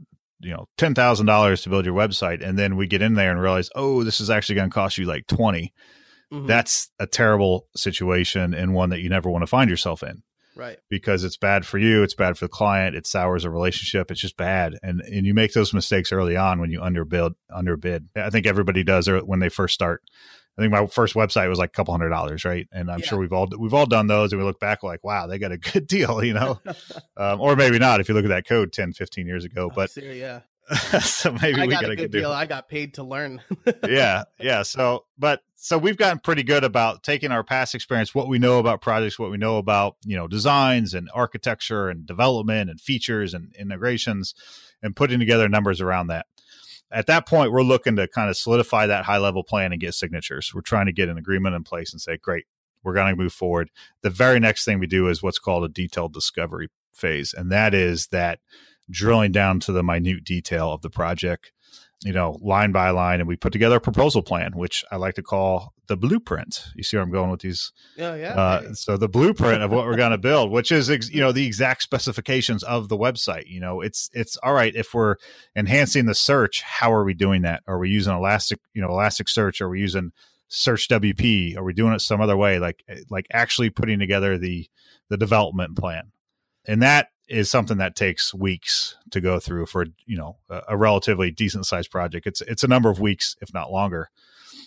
[0.44, 3.30] you know ten thousand dollars to build your website, and then we get in there
[3.30, 5.72] and realize, oh, this is actually going to cost you like 20
[6.32, 6.46] mm-hmm.
[6.46, 10.22] That's a terrible situation and one that you never want to find yourself in,
[10.54, 10.78] right?
[10.88, 14.20] Because it's bad for you, it's bad for the client, it sours a relationship, it's
[14.20, 18.08] just bad, and and you make those mistakes early on when you underbid underbid.
[18.16, 20.02] I think everybody does when they first start.
[20.56, 22.68] I think my first website was like a couple hundred dollars, right?
[22.70, 23.06] And I'm yeah.
[23.06, 25.52] sure we've all we've all done those, and we look back like, wow, they got
[25.52, 26.60] a good deal, you know,
[27.16, 29.68] um, or maybe not if you look at that code 10, 15 years ago.
[29.70, 30.40] Oh, but yeah,
[31.02, 32.30] so maybe I we got a good deal.
[32.30, 33.42] I got paid to learn.
[33.88, 34.62] yeah, yeah.
[34.62, 38.58] So, but so we've gotten pretty good about taking our past experience, what we know
[38.58, 43.34] about projects, what we know about you know designs and architecture and development and features
[43.34, 44.34] and integrations,
[44.82, 46.26] and putting together numbers around that
[46.94, 49.94] at that point, we're looking to kind of solidify that high level plan and get
[49.94, 50.52] signatures.
[50.54, 52.44] We're trying to get an agreement in place and say, great,
[52.84, 53.70] we're going to move forward.
[54.02, 57.34] The very next thing we do is what's called a detailed discovery phase.
[57.34, 58.38] And that is that
[58.90, 61.52] drilling down to the minute detail of the project
[62.04, 65.14] you know, line by line, and we put together a proposal plan, which I like
[65.14, 66.66] to call the blueprint.
[66.76, 67.72] You see where I'm going with these?
[67.98, 68.34] Oh, yeah.
[68.34, 71.32] Uh, so the blueprint of what we're going to build, which is ex- you know
[71.32, 73.46] the exact specifications of the website.
[73.46, 75.16] You know, it's it's all right if we're
[75.56, 76.60] enhancing the search.
[76.60, 77.62] How are we doing that?
[77.66, 78.60] Are we using Elastic?
[78.74, 79.62] You know, Elastic Search?
[79.62, 80.12] Are we using
[80.48, 81.56] Search WP?
[81.56, 82.58] Are we doing it some other way?
[82.58, 84.68] Like like actually putting together the
[85.08, 86.12] the development plan,
[86.66, 90.76] and that is something that takes weeks to go through for you know a, a
[90.76, 92.26] relatively decent sized project.
[92.26, 94.10] It's it's a number of weeks, if not longer.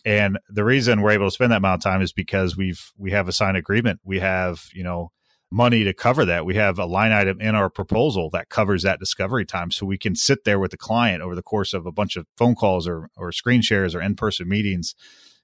[0.06, 3.12] And the reason we're able to spend that amount of time is because we've we
[3.12, 4.00] have a signed agreement.
[4.04, 5.12] We have you know
[5.52, 6.46] money to cover that.
[6.46, 9.98] We have a line item in our proposal that covers that discovery time, so we
[9.98, 12.88] can sit there with the client over the course of a bunch of phone calls
[12.88, 14.96] or or screen shares or in person meetings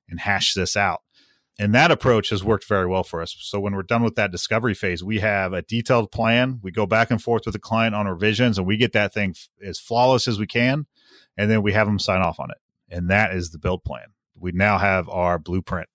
[0.09, 1.01] and hash this out.
[1.59, 3.35] And that approach has worked very well for us.
[3.39, 6.59] So when we're done with that discovery phase, we have a detailed plan.
[6.63, 9.35] We go back and forth with the client on revisions and we get that thing
[9.63, 10.87] as flawless as we can.
[11.37, 12.57] And then we have them sign off on it.
[12.89, 14.07] And that is the build plan.
[14.35, 15.89] We now have our blueprint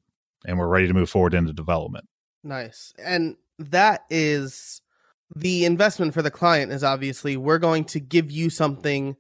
[0.47, 2.09] and we're ready to move forward into development.
[2.45, 2.93] Nice.
[2.99, 4.81] And that is
[5.35, 9.17] the investment for the client is obviously we're going to give you something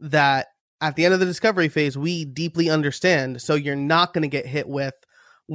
[0.00, 0.48] that
[0.80, 3.42] at the end of the discovery phase we deeply understand.
[3.42, 4.94] So you're not going to get hit with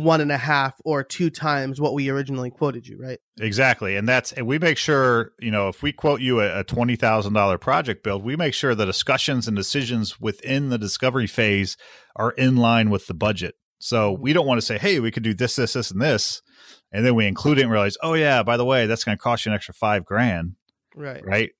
[0.03, 3.17] one and a half or two times what we originally quoted you, right?
[3.39, 3.95] Exactly.
[3.95, 7.59] And that's, and we make sure, you know, if we quote you a, a $20,000
[7.59, 11.77] project build, we make sure the discussions and decisions within the discovery phase
[12.15, 13.55] are in line with the budget.
[13.79, 16.43] So we don't want to say, hey, we could do this, this, this, and this.
[16.91, 19.21] And then we include it and realize, oh, yeah, by the way, that's going to
[19.21, 20.57] cost you an extra five grand.
[20.95, 21.25] Right.
[21.25, 21.51] Right.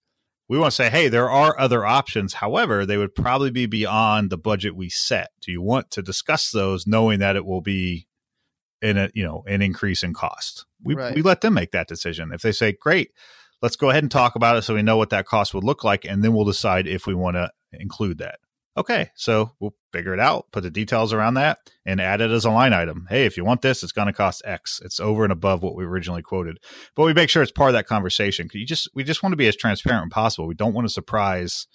[0.48, 2.36] We want to say, hey, there are other options.
[2.36, 5.30] However, they would probably be beyond the budget we set.
[5.42, 8.08] Do you want to discuss those knowing that it will be
[8.82, 10.66] in a you know an increase in cost.
[10.84, 11.16] We right.
[11.16, 12.32] we let them make that decision.
[12.34, 13.12] If they say, "Great,
[13.62, 15.84] let's go ahead and talk about it," so we know what that cost would look
[15.84, 18.40] like, and then we'll decide if we want to include that.
[18.78, 22.46] Okay, so we'll figure it out, put the details around that, and add it as
[22.46, 23.08] a line item.
[23.10, 24.80] Hey, if you want this, it's going to cost X.
[24.86, 26.60] It's over and above what we originally quoted,
[26.96, 28.48] but we make sure it's part of that conversation.
[28.54, 30.48] You just we just want to be as transparent as possible.
[30.48, 31.66] We don't want to surprise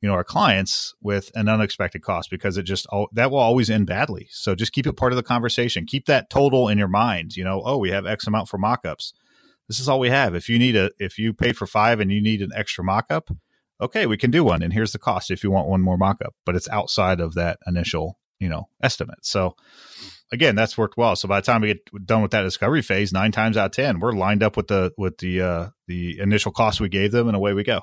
[0.00, 3.86] you know our clients with an unexpected cost because it just that will always end
[3.86, 4.28] badly.
[4.30, 5.86] So just keep it part of the conversation.
[5.86, 9.12] Keep that total in your mind you know oh we have x amount for mockups.
[9.68, 10.34] This is all we have.
[10.34, 13.34] If you need a if you paid for five and you need an extra mockup
[13.80, 16.32] okay we can do one and here's the cost if you want one more mockup
[16.44, 19.24] but it's outside of that initial you know estimate.
[19.24, 19.56] So
[20.32, 21.16] again that's worked well.
[21.16, 23.72] So by the time we get done with that discovery phase nine times out of
[23.72, 27.28] ten we're lined up with the with the uh the initial cost we gave them
[27.28, 27.82] and away we go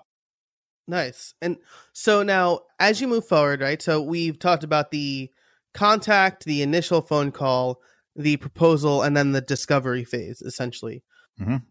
[0.87, 1.33] Nice.
[1.41, 1.57] And
[1.93, 3.81] so now, as you move forward, right?
[3.81, 5.29] So we've talked about the
[5.73, 7.81] contact, the initial phone call,
[8.15, 11.03] the proposal, and then the discovery phase, essentially.
[11.39, 11.63] Mhm.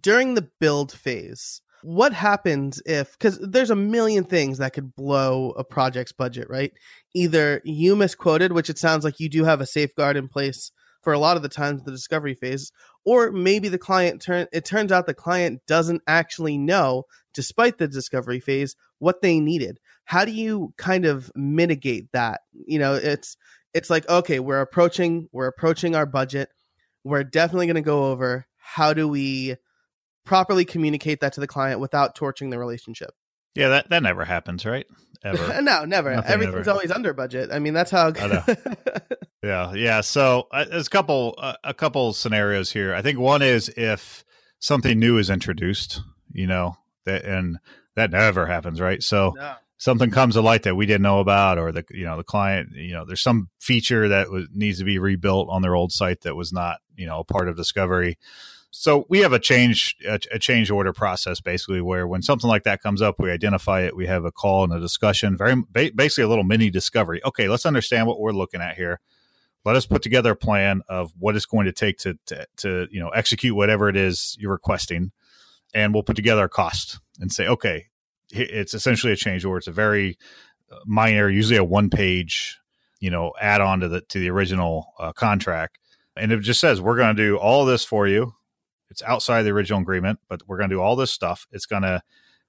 [0.00, 5.50] During the build phase, what happens if because there's a million things that could blow
[5.52, 6.72] a project's budget, right?
[7.14, 10.72] Either you misquoted, which it sounds like you do have a safeguard in place
[11.06, 12.72] for a lot of the times the discovery phase,
[13.04, 17.86] or maybe the client turn it turns out the client doesn't actually know, despite the
[17.86, 19.78] discovery phase, what they needed.
[20.04, 22.40] How do you kind of mitigate that?
[22.52, 23.36] You know, it's
[23.72, 26.48] it's like okay, we're approaching we're approaching our budget.
[27.04, 29.54] We're definitely going to go over how do we
[30.24, 33.10] properly communicate that to the client without torching the relationship.
[33.54, 34.86] Yeah, that that never happens, right?
[35.24, 35.60] Ever.
[35.62, 36.14] no, never.
[36.14, 36.70] Nothing Everything's ever.
[36.72, 37.50] always under budget.
[37.52, 38.12] I mean, that's how.
[39.46, 40.00] Yeah, yeah.
[40.00, 42.94] So uh, there's a couple uh, a couple scenarios here.
[42.94, 44.24] I think one is if
[44.58, 46.00] something new is introduced,
[46.32, 47.58] you know, that and
[47.94, 49.00] that never happens, right?
[49.00, 49.54] So no.
[49.76, 52.70] something comes to light that we didn't know about, or the you know the client,
[52.74, 56.22] you know, there's some feature that was, needs to be rebuilt on their old site
[56.22, 58.18] that was not you know a part of discovery.
[58.78, 62.64] So we have a change a, a change order process basically where when something like
[62.64, 65.92] that comes up, we identify it, we have a call and a discussion, very ba-
[65.94, 67.24] basically a little mini discovery.
[67.24, 69.00] Okay, let's understand what we're looking at here.
[69.64, 72.86] Let us put together a plan of what it's going to take to, to, to
[72.90, 75.10] you know execute whatever it is you're requesting
[75.74, 77.86] and we'll put together a cost and say okay
[78.30, 79.58] it's essentially a change order.
[79.58, 80.18] It's a very
[80.70, 82.58] uh, minor usually a one page
[83.00, 85.78] you know add on to the to the original uh, contract.
[86.14, 88.34] And it just says we're going to do all this for you
[88.96, 91.82] it's outside the original agreement but we're going to do all this stuff it's going
[91.82, 92.02] to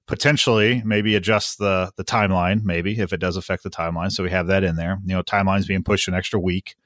[0.06, 4.30] potentially maybe adjust the the timeline maybe if it does affect the timeline so we
[4.30, 6.76] have that in there you know timeline's being pushed an extra week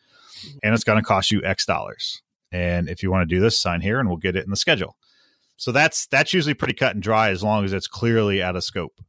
[0.43, 0.59] mm-hmm.
[0.63, 2.23] and it's going to cost you X dollars.
[2.51, 4.57] And if you want to do this, sign here and we'll get it in the
[4.57, 4.97] schedule.
[5.57, 8.65] So that's that's usually pretty cut and dry as long as it's clearly out of
[8.65, 9.01] scope.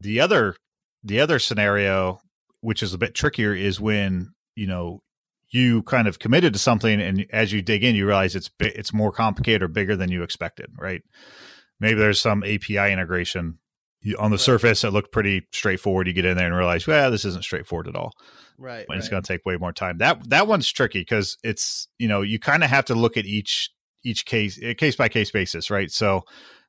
[0.00, 0.56] The other
[1.04, 2.20] the other scenario,
[2.60, 5.02] which is a bit trickier, is when you know
[5.50, 8.92] you kind of committed to something, and as you dig in, you realize it's it's
[8.92, 10.66] more complicated or bigger than you expected.
[10.78, 11.02] Right?
[11.80, 13.58] Maybe there's some API integration
[14.00, 14.40] you, on the Right.
[14.40, 14.84] surface.
[14.84, 16.06] It looked pretty straightforward.
[16.06, 18.12] You get in there and realize, well, this isn't straightforward at all
[18.58, 18.84] Right.
[18.88, 19.98] and it's going to take way more time.
[19.98, 23.26] That that one's tricky because it's you know you kind of have to look at
[23.26, 23.70] each
[24.04, 25.90] each case case by case basis, right?
[25.90, 26.22] So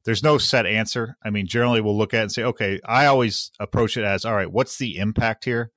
[0.05, 1.17] there's no set answer.
[1.23, 4.23] I mean, generally we'll look at it and say, okay, I always approach it as,
[4.25, 5.71] all right, what's the impact here?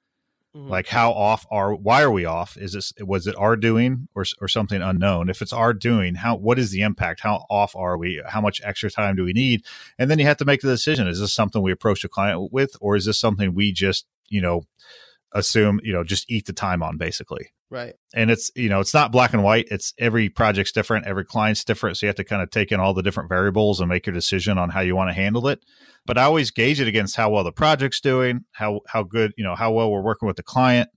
[0.54, 0.68] Mhm.
[0.68, 2.58] Like how off are why are we off?
[2.58, 5.30] Is this was it our doing or or something unknown?
[5.30, 7.20] If it's our doing, how what is the impact?
[7.20, 8.20] How off are we?
[8.28, 9.64] How much extra time do we need?
[9.98, 12.52] And then you have to make the decision: is this something we approach the client
[12.52, 14.62] with, or is this something we just you know
[15.34, 17.52] assume you know just eat the time on basically?
[17.72, 17.94] right.
[18.14, 19.66] and it's you know it's not black and white.
[19.70, 21.06] It's every project's different.
[21.06, 21.96] Every client's different.
[21.96, 24.14] So you have to kind of take in all the different variables and make your
[24.14, 25.64] decision on how you want to handle it.
[26.04, 29.44] But i always gauge it against how well the project's doing how how good you
[29.44, 30.90] know how well we're working with the client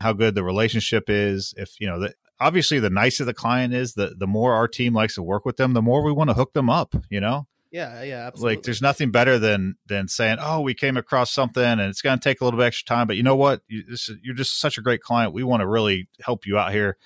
[0.00, 1.54] how good the relationship is.
[1.56, 4.94] If you know the, obviously the nicer the client is the the more our team
[4.94, 7.46] likes to work with them the more we want to hook them up you know
[7.70, 8.02] Yeah.
[8.02, 8.26] Yeah.
[8.26, 8.56] Absolutely.
[8.56, 12.18] like there's nothing better than than saying oh we came across something and it's going
[12.18, 14.60] to take a little bit extra time but you know what You, this, you're just
[14.60, 16.96] such a great client we want to really help you out here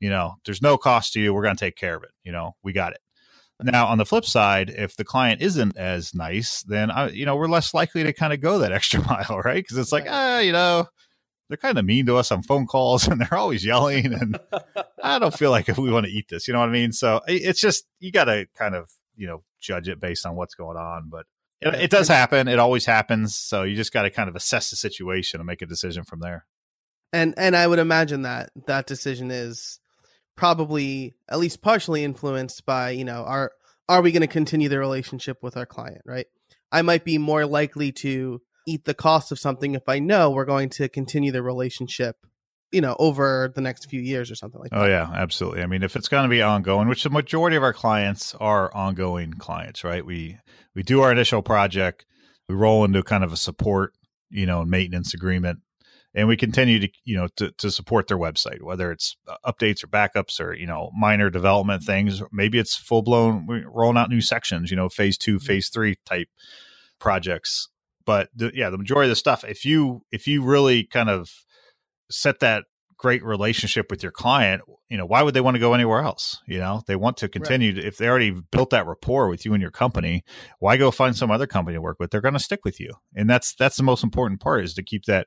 [0.00, 2.32] you know there's no cost to you we're going to take care of it you
[2.32, 3.00] know we got it
[3.60, 7.36] now on the flip side if the client isn't as nice then i you know
[7.36, 10.38] we're less likely to kind of go that extra mile right because it's like ah
[10.38, 10.86] you know
[11.52, 14.38] they're kind of mean to us on phone calls and they're always yelling and
[15.02, 16.92] I don't feel like if we want to eat this, you know what I mean?
[16.92, 20.54] So it's just you got to kind of you know judge it based on what's
[20.54, 21.24] going on, but
[21.60, 22.48] it, it does happen.
[22.48, 23.36] It always happens.
[23.36, 26.20] So you just got to kind of assess the situation and make a decision from
[26.20, 26.44] there.
[27.12, 29.78] and and I would imagine that that decision is
[30.36, 33.52] probably at least partially influenced by you know are
[33.88, 36.26] are we going to continue the relationship with our client right
[36.70, 40.44] i might be more likely to eat the cost of something if i know we're
[40.44, 42.16] going to continue the relationship
[42.72, 45.62] you know over the next few years or something like that Oh yeah, absolutely.
[45.62, 48.74] I mean, if it's going to be ongoing, which the majority of our clients are
[48.74, 50.04] ongoing clients, right?
[50.04, 50.38] We
[50.74, 52.06] we do our initial project,
[52.48, 53.92] we roll into kind of a support,
[54.30, 55.60] you know, maintenance agreement,
[56.14, 59.84] and we continue to you know to, to support their website, whether it's uh, updates
[59.84, 62.22] or backups or you know minor development things.
[62.32, 66.28] Maybe it's full blown rolling out new sections, you know, phase two, phase three type
[66.98, 67.68] projects.
[68.04, 71.30] But the, yeah, the majority of the stuff, if you if you really kind of
[72.12, 72.64] set that
[73.02, 76.40] great relationship with your client, you know, why would they want to go anywhere else?
[76.46, 79.54] You know, they want to continue to, if they already built that rapport with you
[79.54, 80.22] and your company,
[80.60, 82.12] why go find some other company to work with?
[82.12, 82.92] They're going to stick with you.
[83.16, 85.26] And that's, that's the most important part is to keep that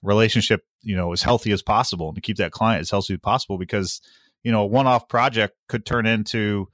[0.00, 3.20] relationship, you know, as healthy as possible and to keep that client as healthy as
[3.20, 4.00] possible because,
[4.44, 6.68] you know, a one off project could turn into,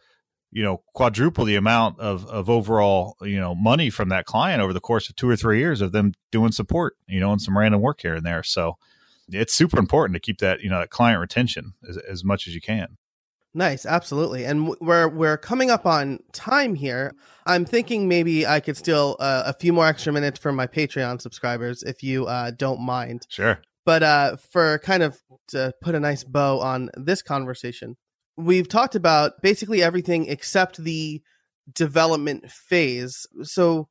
[0.50, 4.74] you know, quadruple the amount of, of overall, you know, money from that client over
[4.74, 7.56] the course of two or three years of them doing support, you know, and some
[7.56, 8.42] random work here and there.
[8.42, 8.76] So,
[9.28, 12.54] it's super important to keep that you know that client retention as, as much as
[12.54, 12.96] you can
[13.56, 14.44] Nice, absolutely.
[14.44, 17.14] And we're we're coming up on time here.
[17.46, 21.20] I'm thinking maybe I could steal uh, a few more extra minutes from my Patreon
[21.20, 23.28] subscribers if you uh, don't mind.
[23.28, 23.60] Sure.
[23.86, 27.96] But uh, for kind of to put a nice bow on this conversation,
[28.36, 31.22] we've talked about basically everything except the
[31.72, 33.24] development phase.
[33.44, 33.88] So,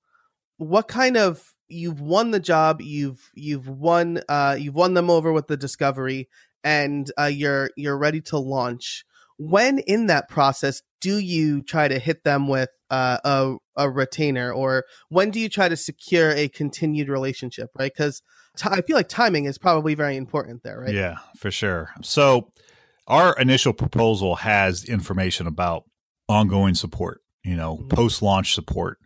[0.57, 5.31] what kind of you've won the job, you've you've won uh, you've won them over
[5.31, 6.29] with the discovery,
[6.63, 9.05] and uh, you're you're ready to launch.
[9.37, 14.53] When in that process do you try to hit them with uh, a, a retainer
[14.53, 17.91] or when do you try to secure a continued relationship right?
[17.93, 18.21] Because
[18.55, 20.93] t- I feel like timing is probably very important there right?
[20.93, 21.89] Yeah for sure.
[22.03, 22.51] So
[23.07, 25.83] our initial proposal has information about
[26.29, 27.89] ongoing support you know mm-hmm.
[27.89, 28.97] post launch support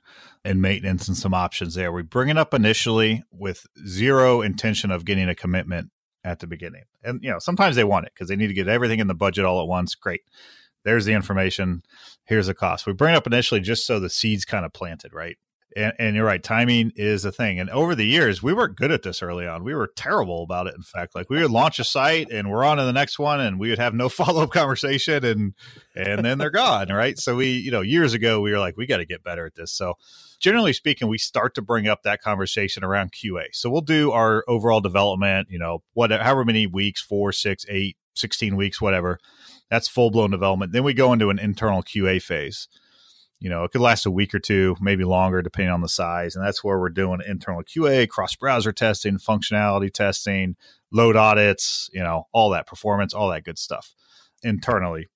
[0.46, 5.06] and maintenance and some options there we bring it up initially with zero intention of
[5.06, 5.92] getting a commitment
[6.28, 6.84] at the beginning.
[7.04, 9.16] And you know, sometimes they want it because they need to get everything in the
[9.16, 9.96] budget all at once.
[9.96, 10.22] Great.
[10.84, 11.84] There's the information.
[12.26, 12.86] Here's the cost.
[12.86, 15.38] We bring it up initially just so the seeds kind of planted, right?
[15.76, 17.60] And, and, you're right, timing is a thing.
[17.60, 19.64] And over the years, we weren't good at this early on.
[19.64, 20.74] We were terrible about it.
[20.76, 23.40] In fact, like we would launch a site and we're on to the next one,
[23.40, 25.54] and we would have no follow up conversation, and
[25.94, 27.18] and then they're gone, right?
[27.20, 29.56] So we, you know, years ago, we were like, we got to get better at
[29.56, 29.72] this.
[29.72, 29.96] So
[30.40, 33.46] generally speaking, we start to bring up that conversation around QA.
[33.54, 37.98] So we'll do our overall development, you know, what however many weeks, four, six, eight,
[38.16, 39.20] 16 weeks, whatever.
[39.70, 40.72] That's full blown development.
[40.72, 42.68] Then we go into an internal QA phase.
[43.40, 46.36] You know, it could last a week or two, maybe longer, depending on the size.
[46.36, 50.56] And that's where we're doing internal QA, cross browser testing, functionality testing,
[50.92, 53.94] load audits, you know, all that performance, all that good stuff
[54.42, 55.08] internally.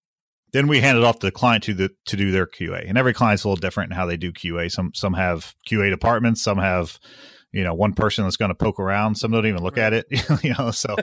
[0.54, 2.88] Then we hand it off to the client to the to do their QA.
[2.88, 4.72] And every client's a little different in how they do QA.
[4.72, 7.00] Some some have QA departments, some have
[7.52, 9.94] you know one person that's going to poke around some don't even look right.
[9.94, 10.96] at it you know so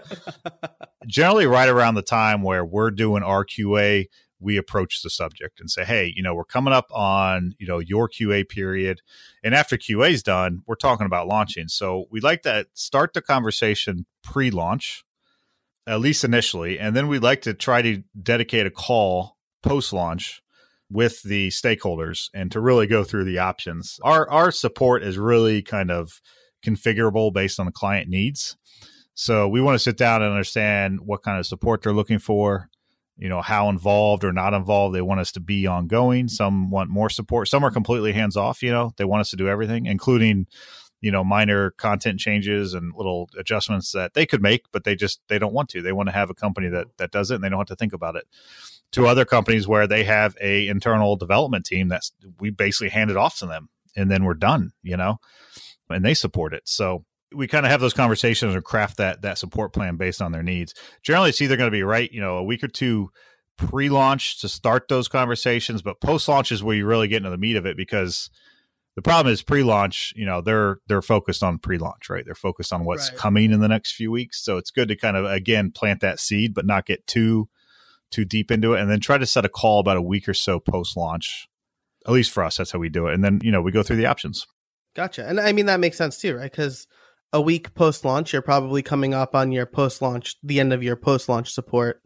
[1.07, 4.07] generally right around the time where we're doing our qa
[4.41, 7.79] we approach the subject and say hey you know we're coming up on you know
[7.79, 9.01] your qa period
[9.43, 13.23] and after qa is done we're talking about launching so we like to start the
[13.23, 15.05] conversation pre-launch
[15.87, 20.43] at least initially and then we like to try to dedicate a call post launch
[20.91, 24.01] with the stakeholders and to really go through the options.
[24.03, 26.21] Our our support is really kind of
[26.65, 28.57] configurable based on the client needs.
[29.15, 32.71] So we want to sit down and understand what kind of support they're looking for,
[33.17, 36.29] you know, how involved or not involved they want us to be ongoing.
[36.29, 39.37] Some want more support, some are completely hands off, you know, they want us to
[39.37, 40.47] do everything, including
[41.01, 45.21] you know minor content changes and little adjustments that they could make but they just
[45.29, 47.45] they don't want to they want to have a company that that does it and
[47.45, 48.25] they don't have to think about it
[48.93, 53.17] to other companies where they have a internal development team that's we basically hand it
[53.17, 55.19] off to them and then we're done you know
[55.91, 56.63] and they support it.
[56.67, 60.33] So we kind of have those conversations and craft that that support plan based on
[60.33, 60.75] their needs.
[61.03, 63.11] Generally it's either going to be right you know a week or two
[63.57, 67.57] pre-launch to start those conversations but post-launch is where you really get into the meat
[67.57, 68.31] of it because
[68.95, 72.25] the problem is pre-launch you know they're they're focused on pre-launch right?
[72.25, 73.19] They're focused on what's right.
[73.19, 74.43] coming in the next few weeks.
[74.43, 77.49] So it's good to kind of again plant that seed but not get too
[78.11, 80.35] too deep into it and then try to set a call about a week or
[80.35, 81.49] so post-launch
[82.07, 83.83] at least for us that's how we do it and then you know we go
[83.83, 84.47] through the options.
[84.95, 86.51] Gotcha and i mean that makes sense too right?
[86.51, 86.87] Because
[87.33, 91.53] a week post-launch you're probably coming up on your post-launch the end of your post-launch
[91.53, 92.03] support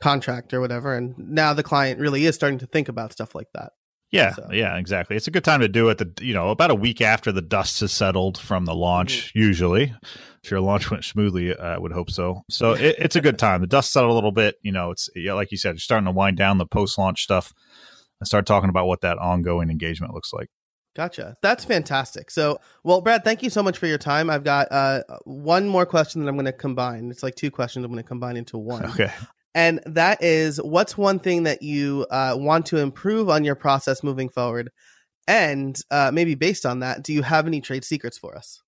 [0.00, 3.48] contract or whatever and now the client really is starting to think about stuff like
[3.54, 3.72] that
[4.14, 4.48] yeah, so.
[4.52, 5.16] yeah, exactly.
[5.16, 5.98] It's a good time to do it.
[5.98, 9.28] The you know about a week after the dust has settled from the launch.
[9.28, 9.38] Mm-hmm.
[9.38, 9.94] Usually,
[10.42, 12.42] if your launch went smoothly, I would hope so.
[12.50, 13.60] So it, it's a good time.
[13.60, 14.56] The dust settled a little bit.
[14.62, 17.22] You know, it's yeah, like you said, you're starting to wind down the post launch
[17.22, 17.52] stuff
[18.20, 20.48] and start talking about what that ongoing engagement looks like.
[20.94, 21.34] Gotcha.
[21.42, 22.30] That's fantastic.
[22.30, 24.30] So, well, Brad, thank you so much for your time.
[24.30, 27.10] I've got uh, one more question that I'm going to combine.
[27.10, 28.84] It's like two questions I'm going to combine into one.
[28.90, 29.10] Okay
[29.54, 34.02] and that is what's one thing that you uh, want to improve on your process
[34.02, 34.70] moving forward?
[35.26, 38.62] And uh, maybe based on that do you have any trade secrets for us?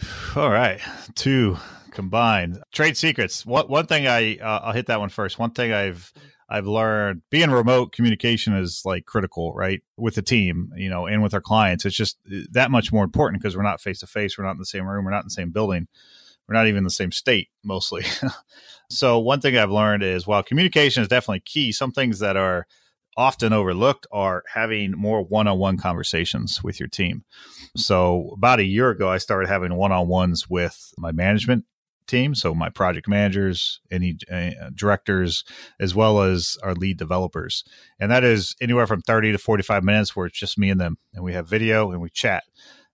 [0.36, 0.80] All right.
[1.14, 1.56] Two
[1.90, 2.62] combined.
[2.72, 3.46] Trade secrets.
[3.46, 5.38] What one thing i uh, i'll hit that one first.
[5.38, 6.12] One thing i've
[6.48, 9.82] i've learned being remote communication is like critical right?
[9.96, 13.04] With the team you know and with our clients it's just uh, that much more
[13.04, 15.22] important because we're not face to face we're not in the same room we're not
[15.22, 15.88] in the same building
[16.46, 18.04] we're not even in the same state mostly
[18.90, 22.66] So one thing I've learned is while communication is definitely key, some things that are
[23.16, 27.24] often overlooked are having more one-on-one conversations with your team.
[27.76, 31.64] So about a year ago, I started having one-on-ones with my management
[32.06, 35.42] team, so my project managers, any uh, directors,
[35.80, 37.64] as well as our lead developers,
[37.98, 40.98] and that is anywhere from thirty to forty-five minutes, where it's just me and them,
[41.12, 42.44] and we have video and we chat,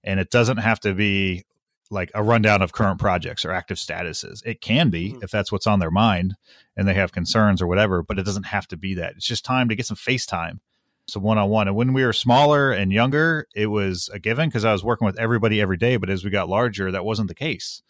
[0.02, 1.44] and it doesn't have to be
[1.92, 4.44] like a rundown of current projects or active statuses.
[4.44, 5.22] It can be Mhm.
[5.22, 6.34] if that's what's on their mind
[6.76, 9.14] and they have concerns or whatever, but it doesn't have to be that.
[9.16, 10.58] It's just time to get some FaceTime.
[11.06, 11.68] So one on one.
[11.68, 15.04] And when we were smaller and younger, it was a given because I was working
[15.04, 15.96] with everybody every day.
[15.96, 17.82] But as we got larger, that wasn't the case.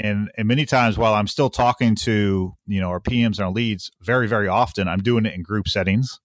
[0.00, 3.50] And and many times while I'm still talking to, you know, our PMs and our
[3.50, 6.20] leads, very, very often I'm doing it in group settings.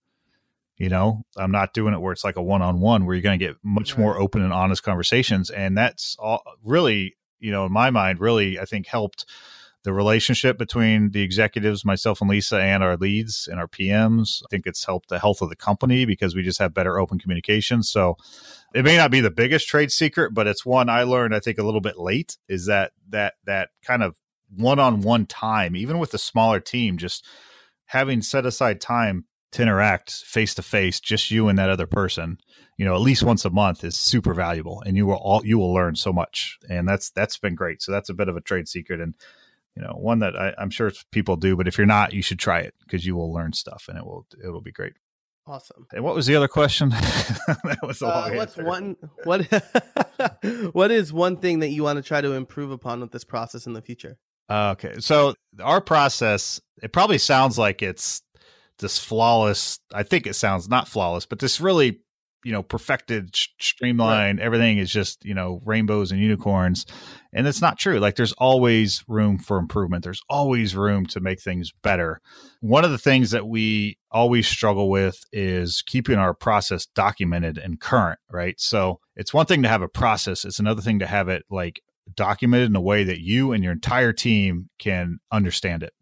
[0.78, 3.24] You know, I'm not doing it where it's like a one on one where you're
[3.24, 5.50] going to get much more open and honest conversations.
[5.50, 9.26] And that's all really, you know, in my mind, really, I think helped
[9.84, 14.44] the relationship between the executives, myself and Lisa, and our leads and our PMs.
[14.44, 17.20] I think it's helped the health of the company because we just have better open
[17.20, 17.84] communication.
[17.84, 18.18] So
[18.76, 21.58] it may not be the biggest trade secret, but it's one I learned, I think,
[21.58, 24.18] a little bit late is that that that kind of
[24.54, 27.26] one on one time, even with a smaller team, just
[27.86, 32.38] having set aside time to interact face to face, just you and that other person,
[32.78, 35.58] you know, at least once a month is super valuable and you will all you
[35.58, 36.58] will learn so much.
[36.70, 37.82] And that's that's been great.
[37.82, 39.14] So that's a bit of a trade secret and
[39.76, 42.40] you know, one that I, I'm sure people do, but if you're not, you should
[42.40, 44.94] try it because you will learn stuff and it will it will be great.
[45.46, 45.88] Awesome.
[45.94, 46.90] And what was the other question?
[46.90, 48.66] that was a Uh, what's answer.
[48.66, 49.46] one what
[50.74, 53.66] what is one thing that you want to try to improve upon with this process
[53.66, 54.18] in the future?
[54.50, 58.22] Uh, okay, so our process it probably sounds like it's
[58.80, 59.80] this flawless.
[59.94, 62.00] I think it sounds not flawless, but this really
[62.44, 64.40] you know perfected, sh- streamlined.
[64.40, 66.86] Everything is just you know rainbows and unicorns,
[67.34, 68.00] and it's not true.
[68.00, 70.04] Like there's always room for improvement.
[70.04, 72.22] There's always room to make things better.
[72.62, 77.80] One of the things that we always struggle with is keeping our process documented and
[77.80, 78.20] current.
[78.32, 78.60] Right.
[78.60, 80.46] So it's one thing to have a process.
[80.46, 81.82] It's another thing to have it like
[82.16, 85.94] documented in a way that you and your entire team can understand it.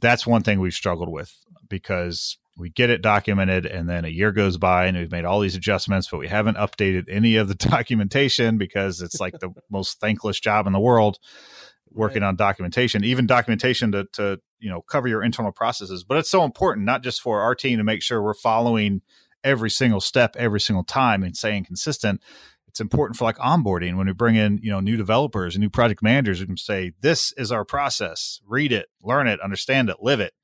[0.00, 1.34] That's one thing we've struggled with
[1.68, 5.40] because we get it documented and then a year goes by and we've made all
[5.40, 10.00] these adjustments, but we haven't updated any of the documentation because it's like the most
[10.00, 11.18] thankless job in the world
[11.90, 16.04] working on documentation, even documentation to, to, you know, cover your internal processes.
[16.04, 19.02] But it's so important, not just for our team to make sure we're following
[19.46, 22.20] every single step every single time and staying consistent.
[22.66, 25.70] It's important for like onboarding when we bring in you know new developers and new
[25.70, 28.40] project managers we can say this is our process.
[28.46, 30.34] Read it learn it understand it live it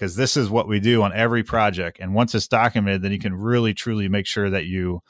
[0.00, 3.18] because this is what we do on every project and once it's documented then you
[3.18, 5.00] can really truly make sure that you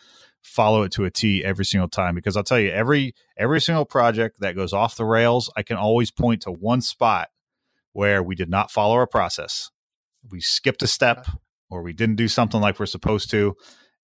[0.42, 3.84] follow it to a t every single time because i'll tell you every every single
[3.84, 7.28] project that goes off the rails i can always point to one spot
[7.92, 9.70] where we did not follow our process.
[10.30, 11.26] We skipped a step
[11.70, 13.56] or we didn't do something like we're supposed to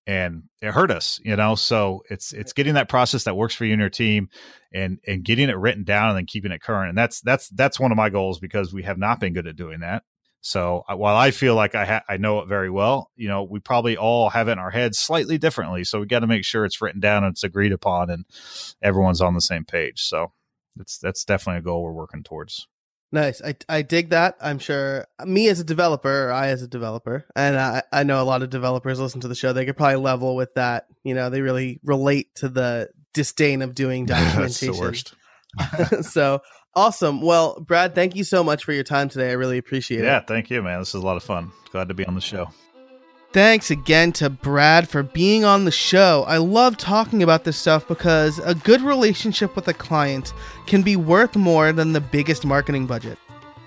[0.07, 1.55] and it hurt us you know?
[1.55, 4.29] So it's it's getting that process that works for you and your team
[4.73, 7.81] and and getting it written down and then keeping it current and that's that's that's
[7.81, 10.03] one of my goals because we have not been good at doing that
[10.47, 13.59] so while i feel like i ha- i know it very well you know we
[13.59, 16.65] probably all have it in our heads slightly differently so we got to make sure
[16.65, 18.25] it's written down and it's agreed upon and
[18.81, 20.31] everyone's on the same page so
[20.77, 22.69] that's that's definitely a goal we're working towards
[23.13, 23.41] Nice.
[23.41, 24.37] I I dig that.
[24.41, 28.03] I'm sure uh, me as a developer, or I as a developer, and I I
[28.03, 29.53] know a lot of developers listen to the show.
[29.53, 30.87] They could probably level with that.
[31.05, 34.75] You know, they really relate to the disdain of doing that's the documentation.
[34.77, 35.15] worst
[36.03, 36.41] so
[36.77, 37.21] awesome.
[37.21, 39.31] Well, Brad, thank you so much for your time today.
[39.31, 40.07] I really appreciate yeah it.
[40.07, 42.21] Yeah, thank you man this is a lot of fun glad to be on the
[42.21, 42.49] show
[43.37, 46.25] Thanks again to Brad for being on the show.
[46.27, 50.33] I love talking about this stuff because a good relationship with a client
[50.67, 53.19] can be worth more than the biggest marketing budget.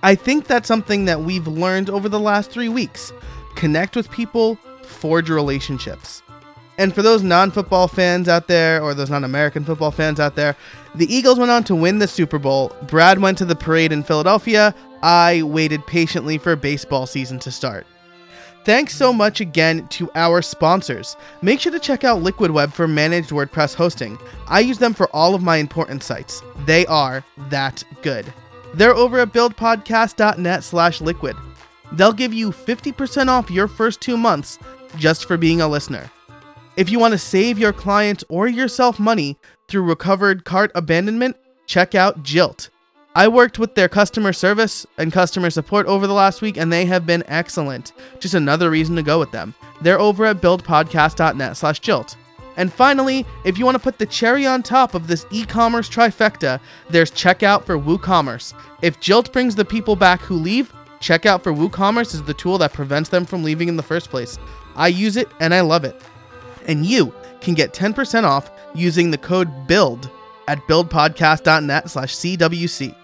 [0.01, 3.13] I think that's something that we've learned over the last three weeks.
[3.53, 6.23] Connect with people, forge relationships.
[6.79, 10.35] And for those non football fans out there, or those non American football fans out
[10.35, 10.55] there,
[10.95, 12.75] the Eagles went on to win the Super Bowl.
[12.87, 14.73] Brad went to the parade in Philadelphia.
[15.01, 17.85] I waited patiently for baseball season to start.
[18.65, 21.15] Thanks so much again to our sponsors.
[21.41, 24.17] Make sure to check out Liquid Web for managed WordPress hosting.
[24.47, 26.43] I use them for all of my important sites.
[26.65, 28.31] They are that good.
[28.73, 31.37] They're over at buildpodcast.net slash liquid.
[31.93, 34.59] They'll give you 50% off your first two months
[34.97, 36.11] just for being a listener.
[36.75, 39.37] If you want to save your clients or yourself money
[39.69, 42.69] through recovered cart abandonment, check out Jilt.
[43.15, 46.85] I worked with their customer service and customer support over the last week, and they
[46.85, 47.93] have been excellent.
[48.19, 49.55] Just another reason to go with them.
[49.81, 52.15] They're over at buildpodcast.net slash jilt.
[52.57, 56.59] And finally, if you want to put the cherry on top of this e-commerce trifecta,
[56.89, 58.53] there's checkout for WooCommerce.
[58.81, 62.73] If Jilt brings the people back who leave, checkout for WooCommerce is the tool that
[62.73, 64.37] prevents them from leaving in the first place.
[64.75, 66.01] I use it and I love it.
[66.67, 70.09] And you can get 10% off using the code BUILD
[70.47, 72.95] at buildpodcast.net slash CWC.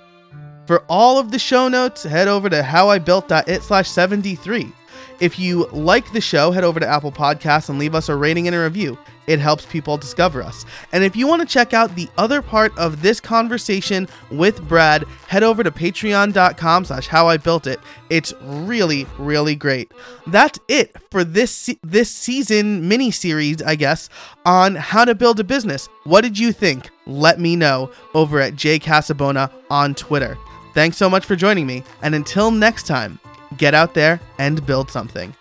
[0.65, 4.71] For all of the show notes, head over to howibuilt.it slash 73.
[5.19, 8.47] If you like the show, head over to Apple Podcasts and leave us a rating
[8.47, 8.97] and a review.
[9.27, 10.65] It helps people discover us.
[10.91, 15.03] And if you want to check out the other part of this conversation with Brad,
[15.27, 17.79] head over to patreon.com slash how I built it.
[18.09, 19.91] It's really, really great.
[20.27, 24.09] That's it for this this season mini series, I guess,
[24.45, 25.87] on how to build a business.
[26.03, 26.89] What did you think?
[27.07, 30.37] Let me know over at Jay Casabona on Twitter.
[30.73, 33.17] Thanks so much for joining me, and until next time,
[33.57, 35.35] get out there and build something.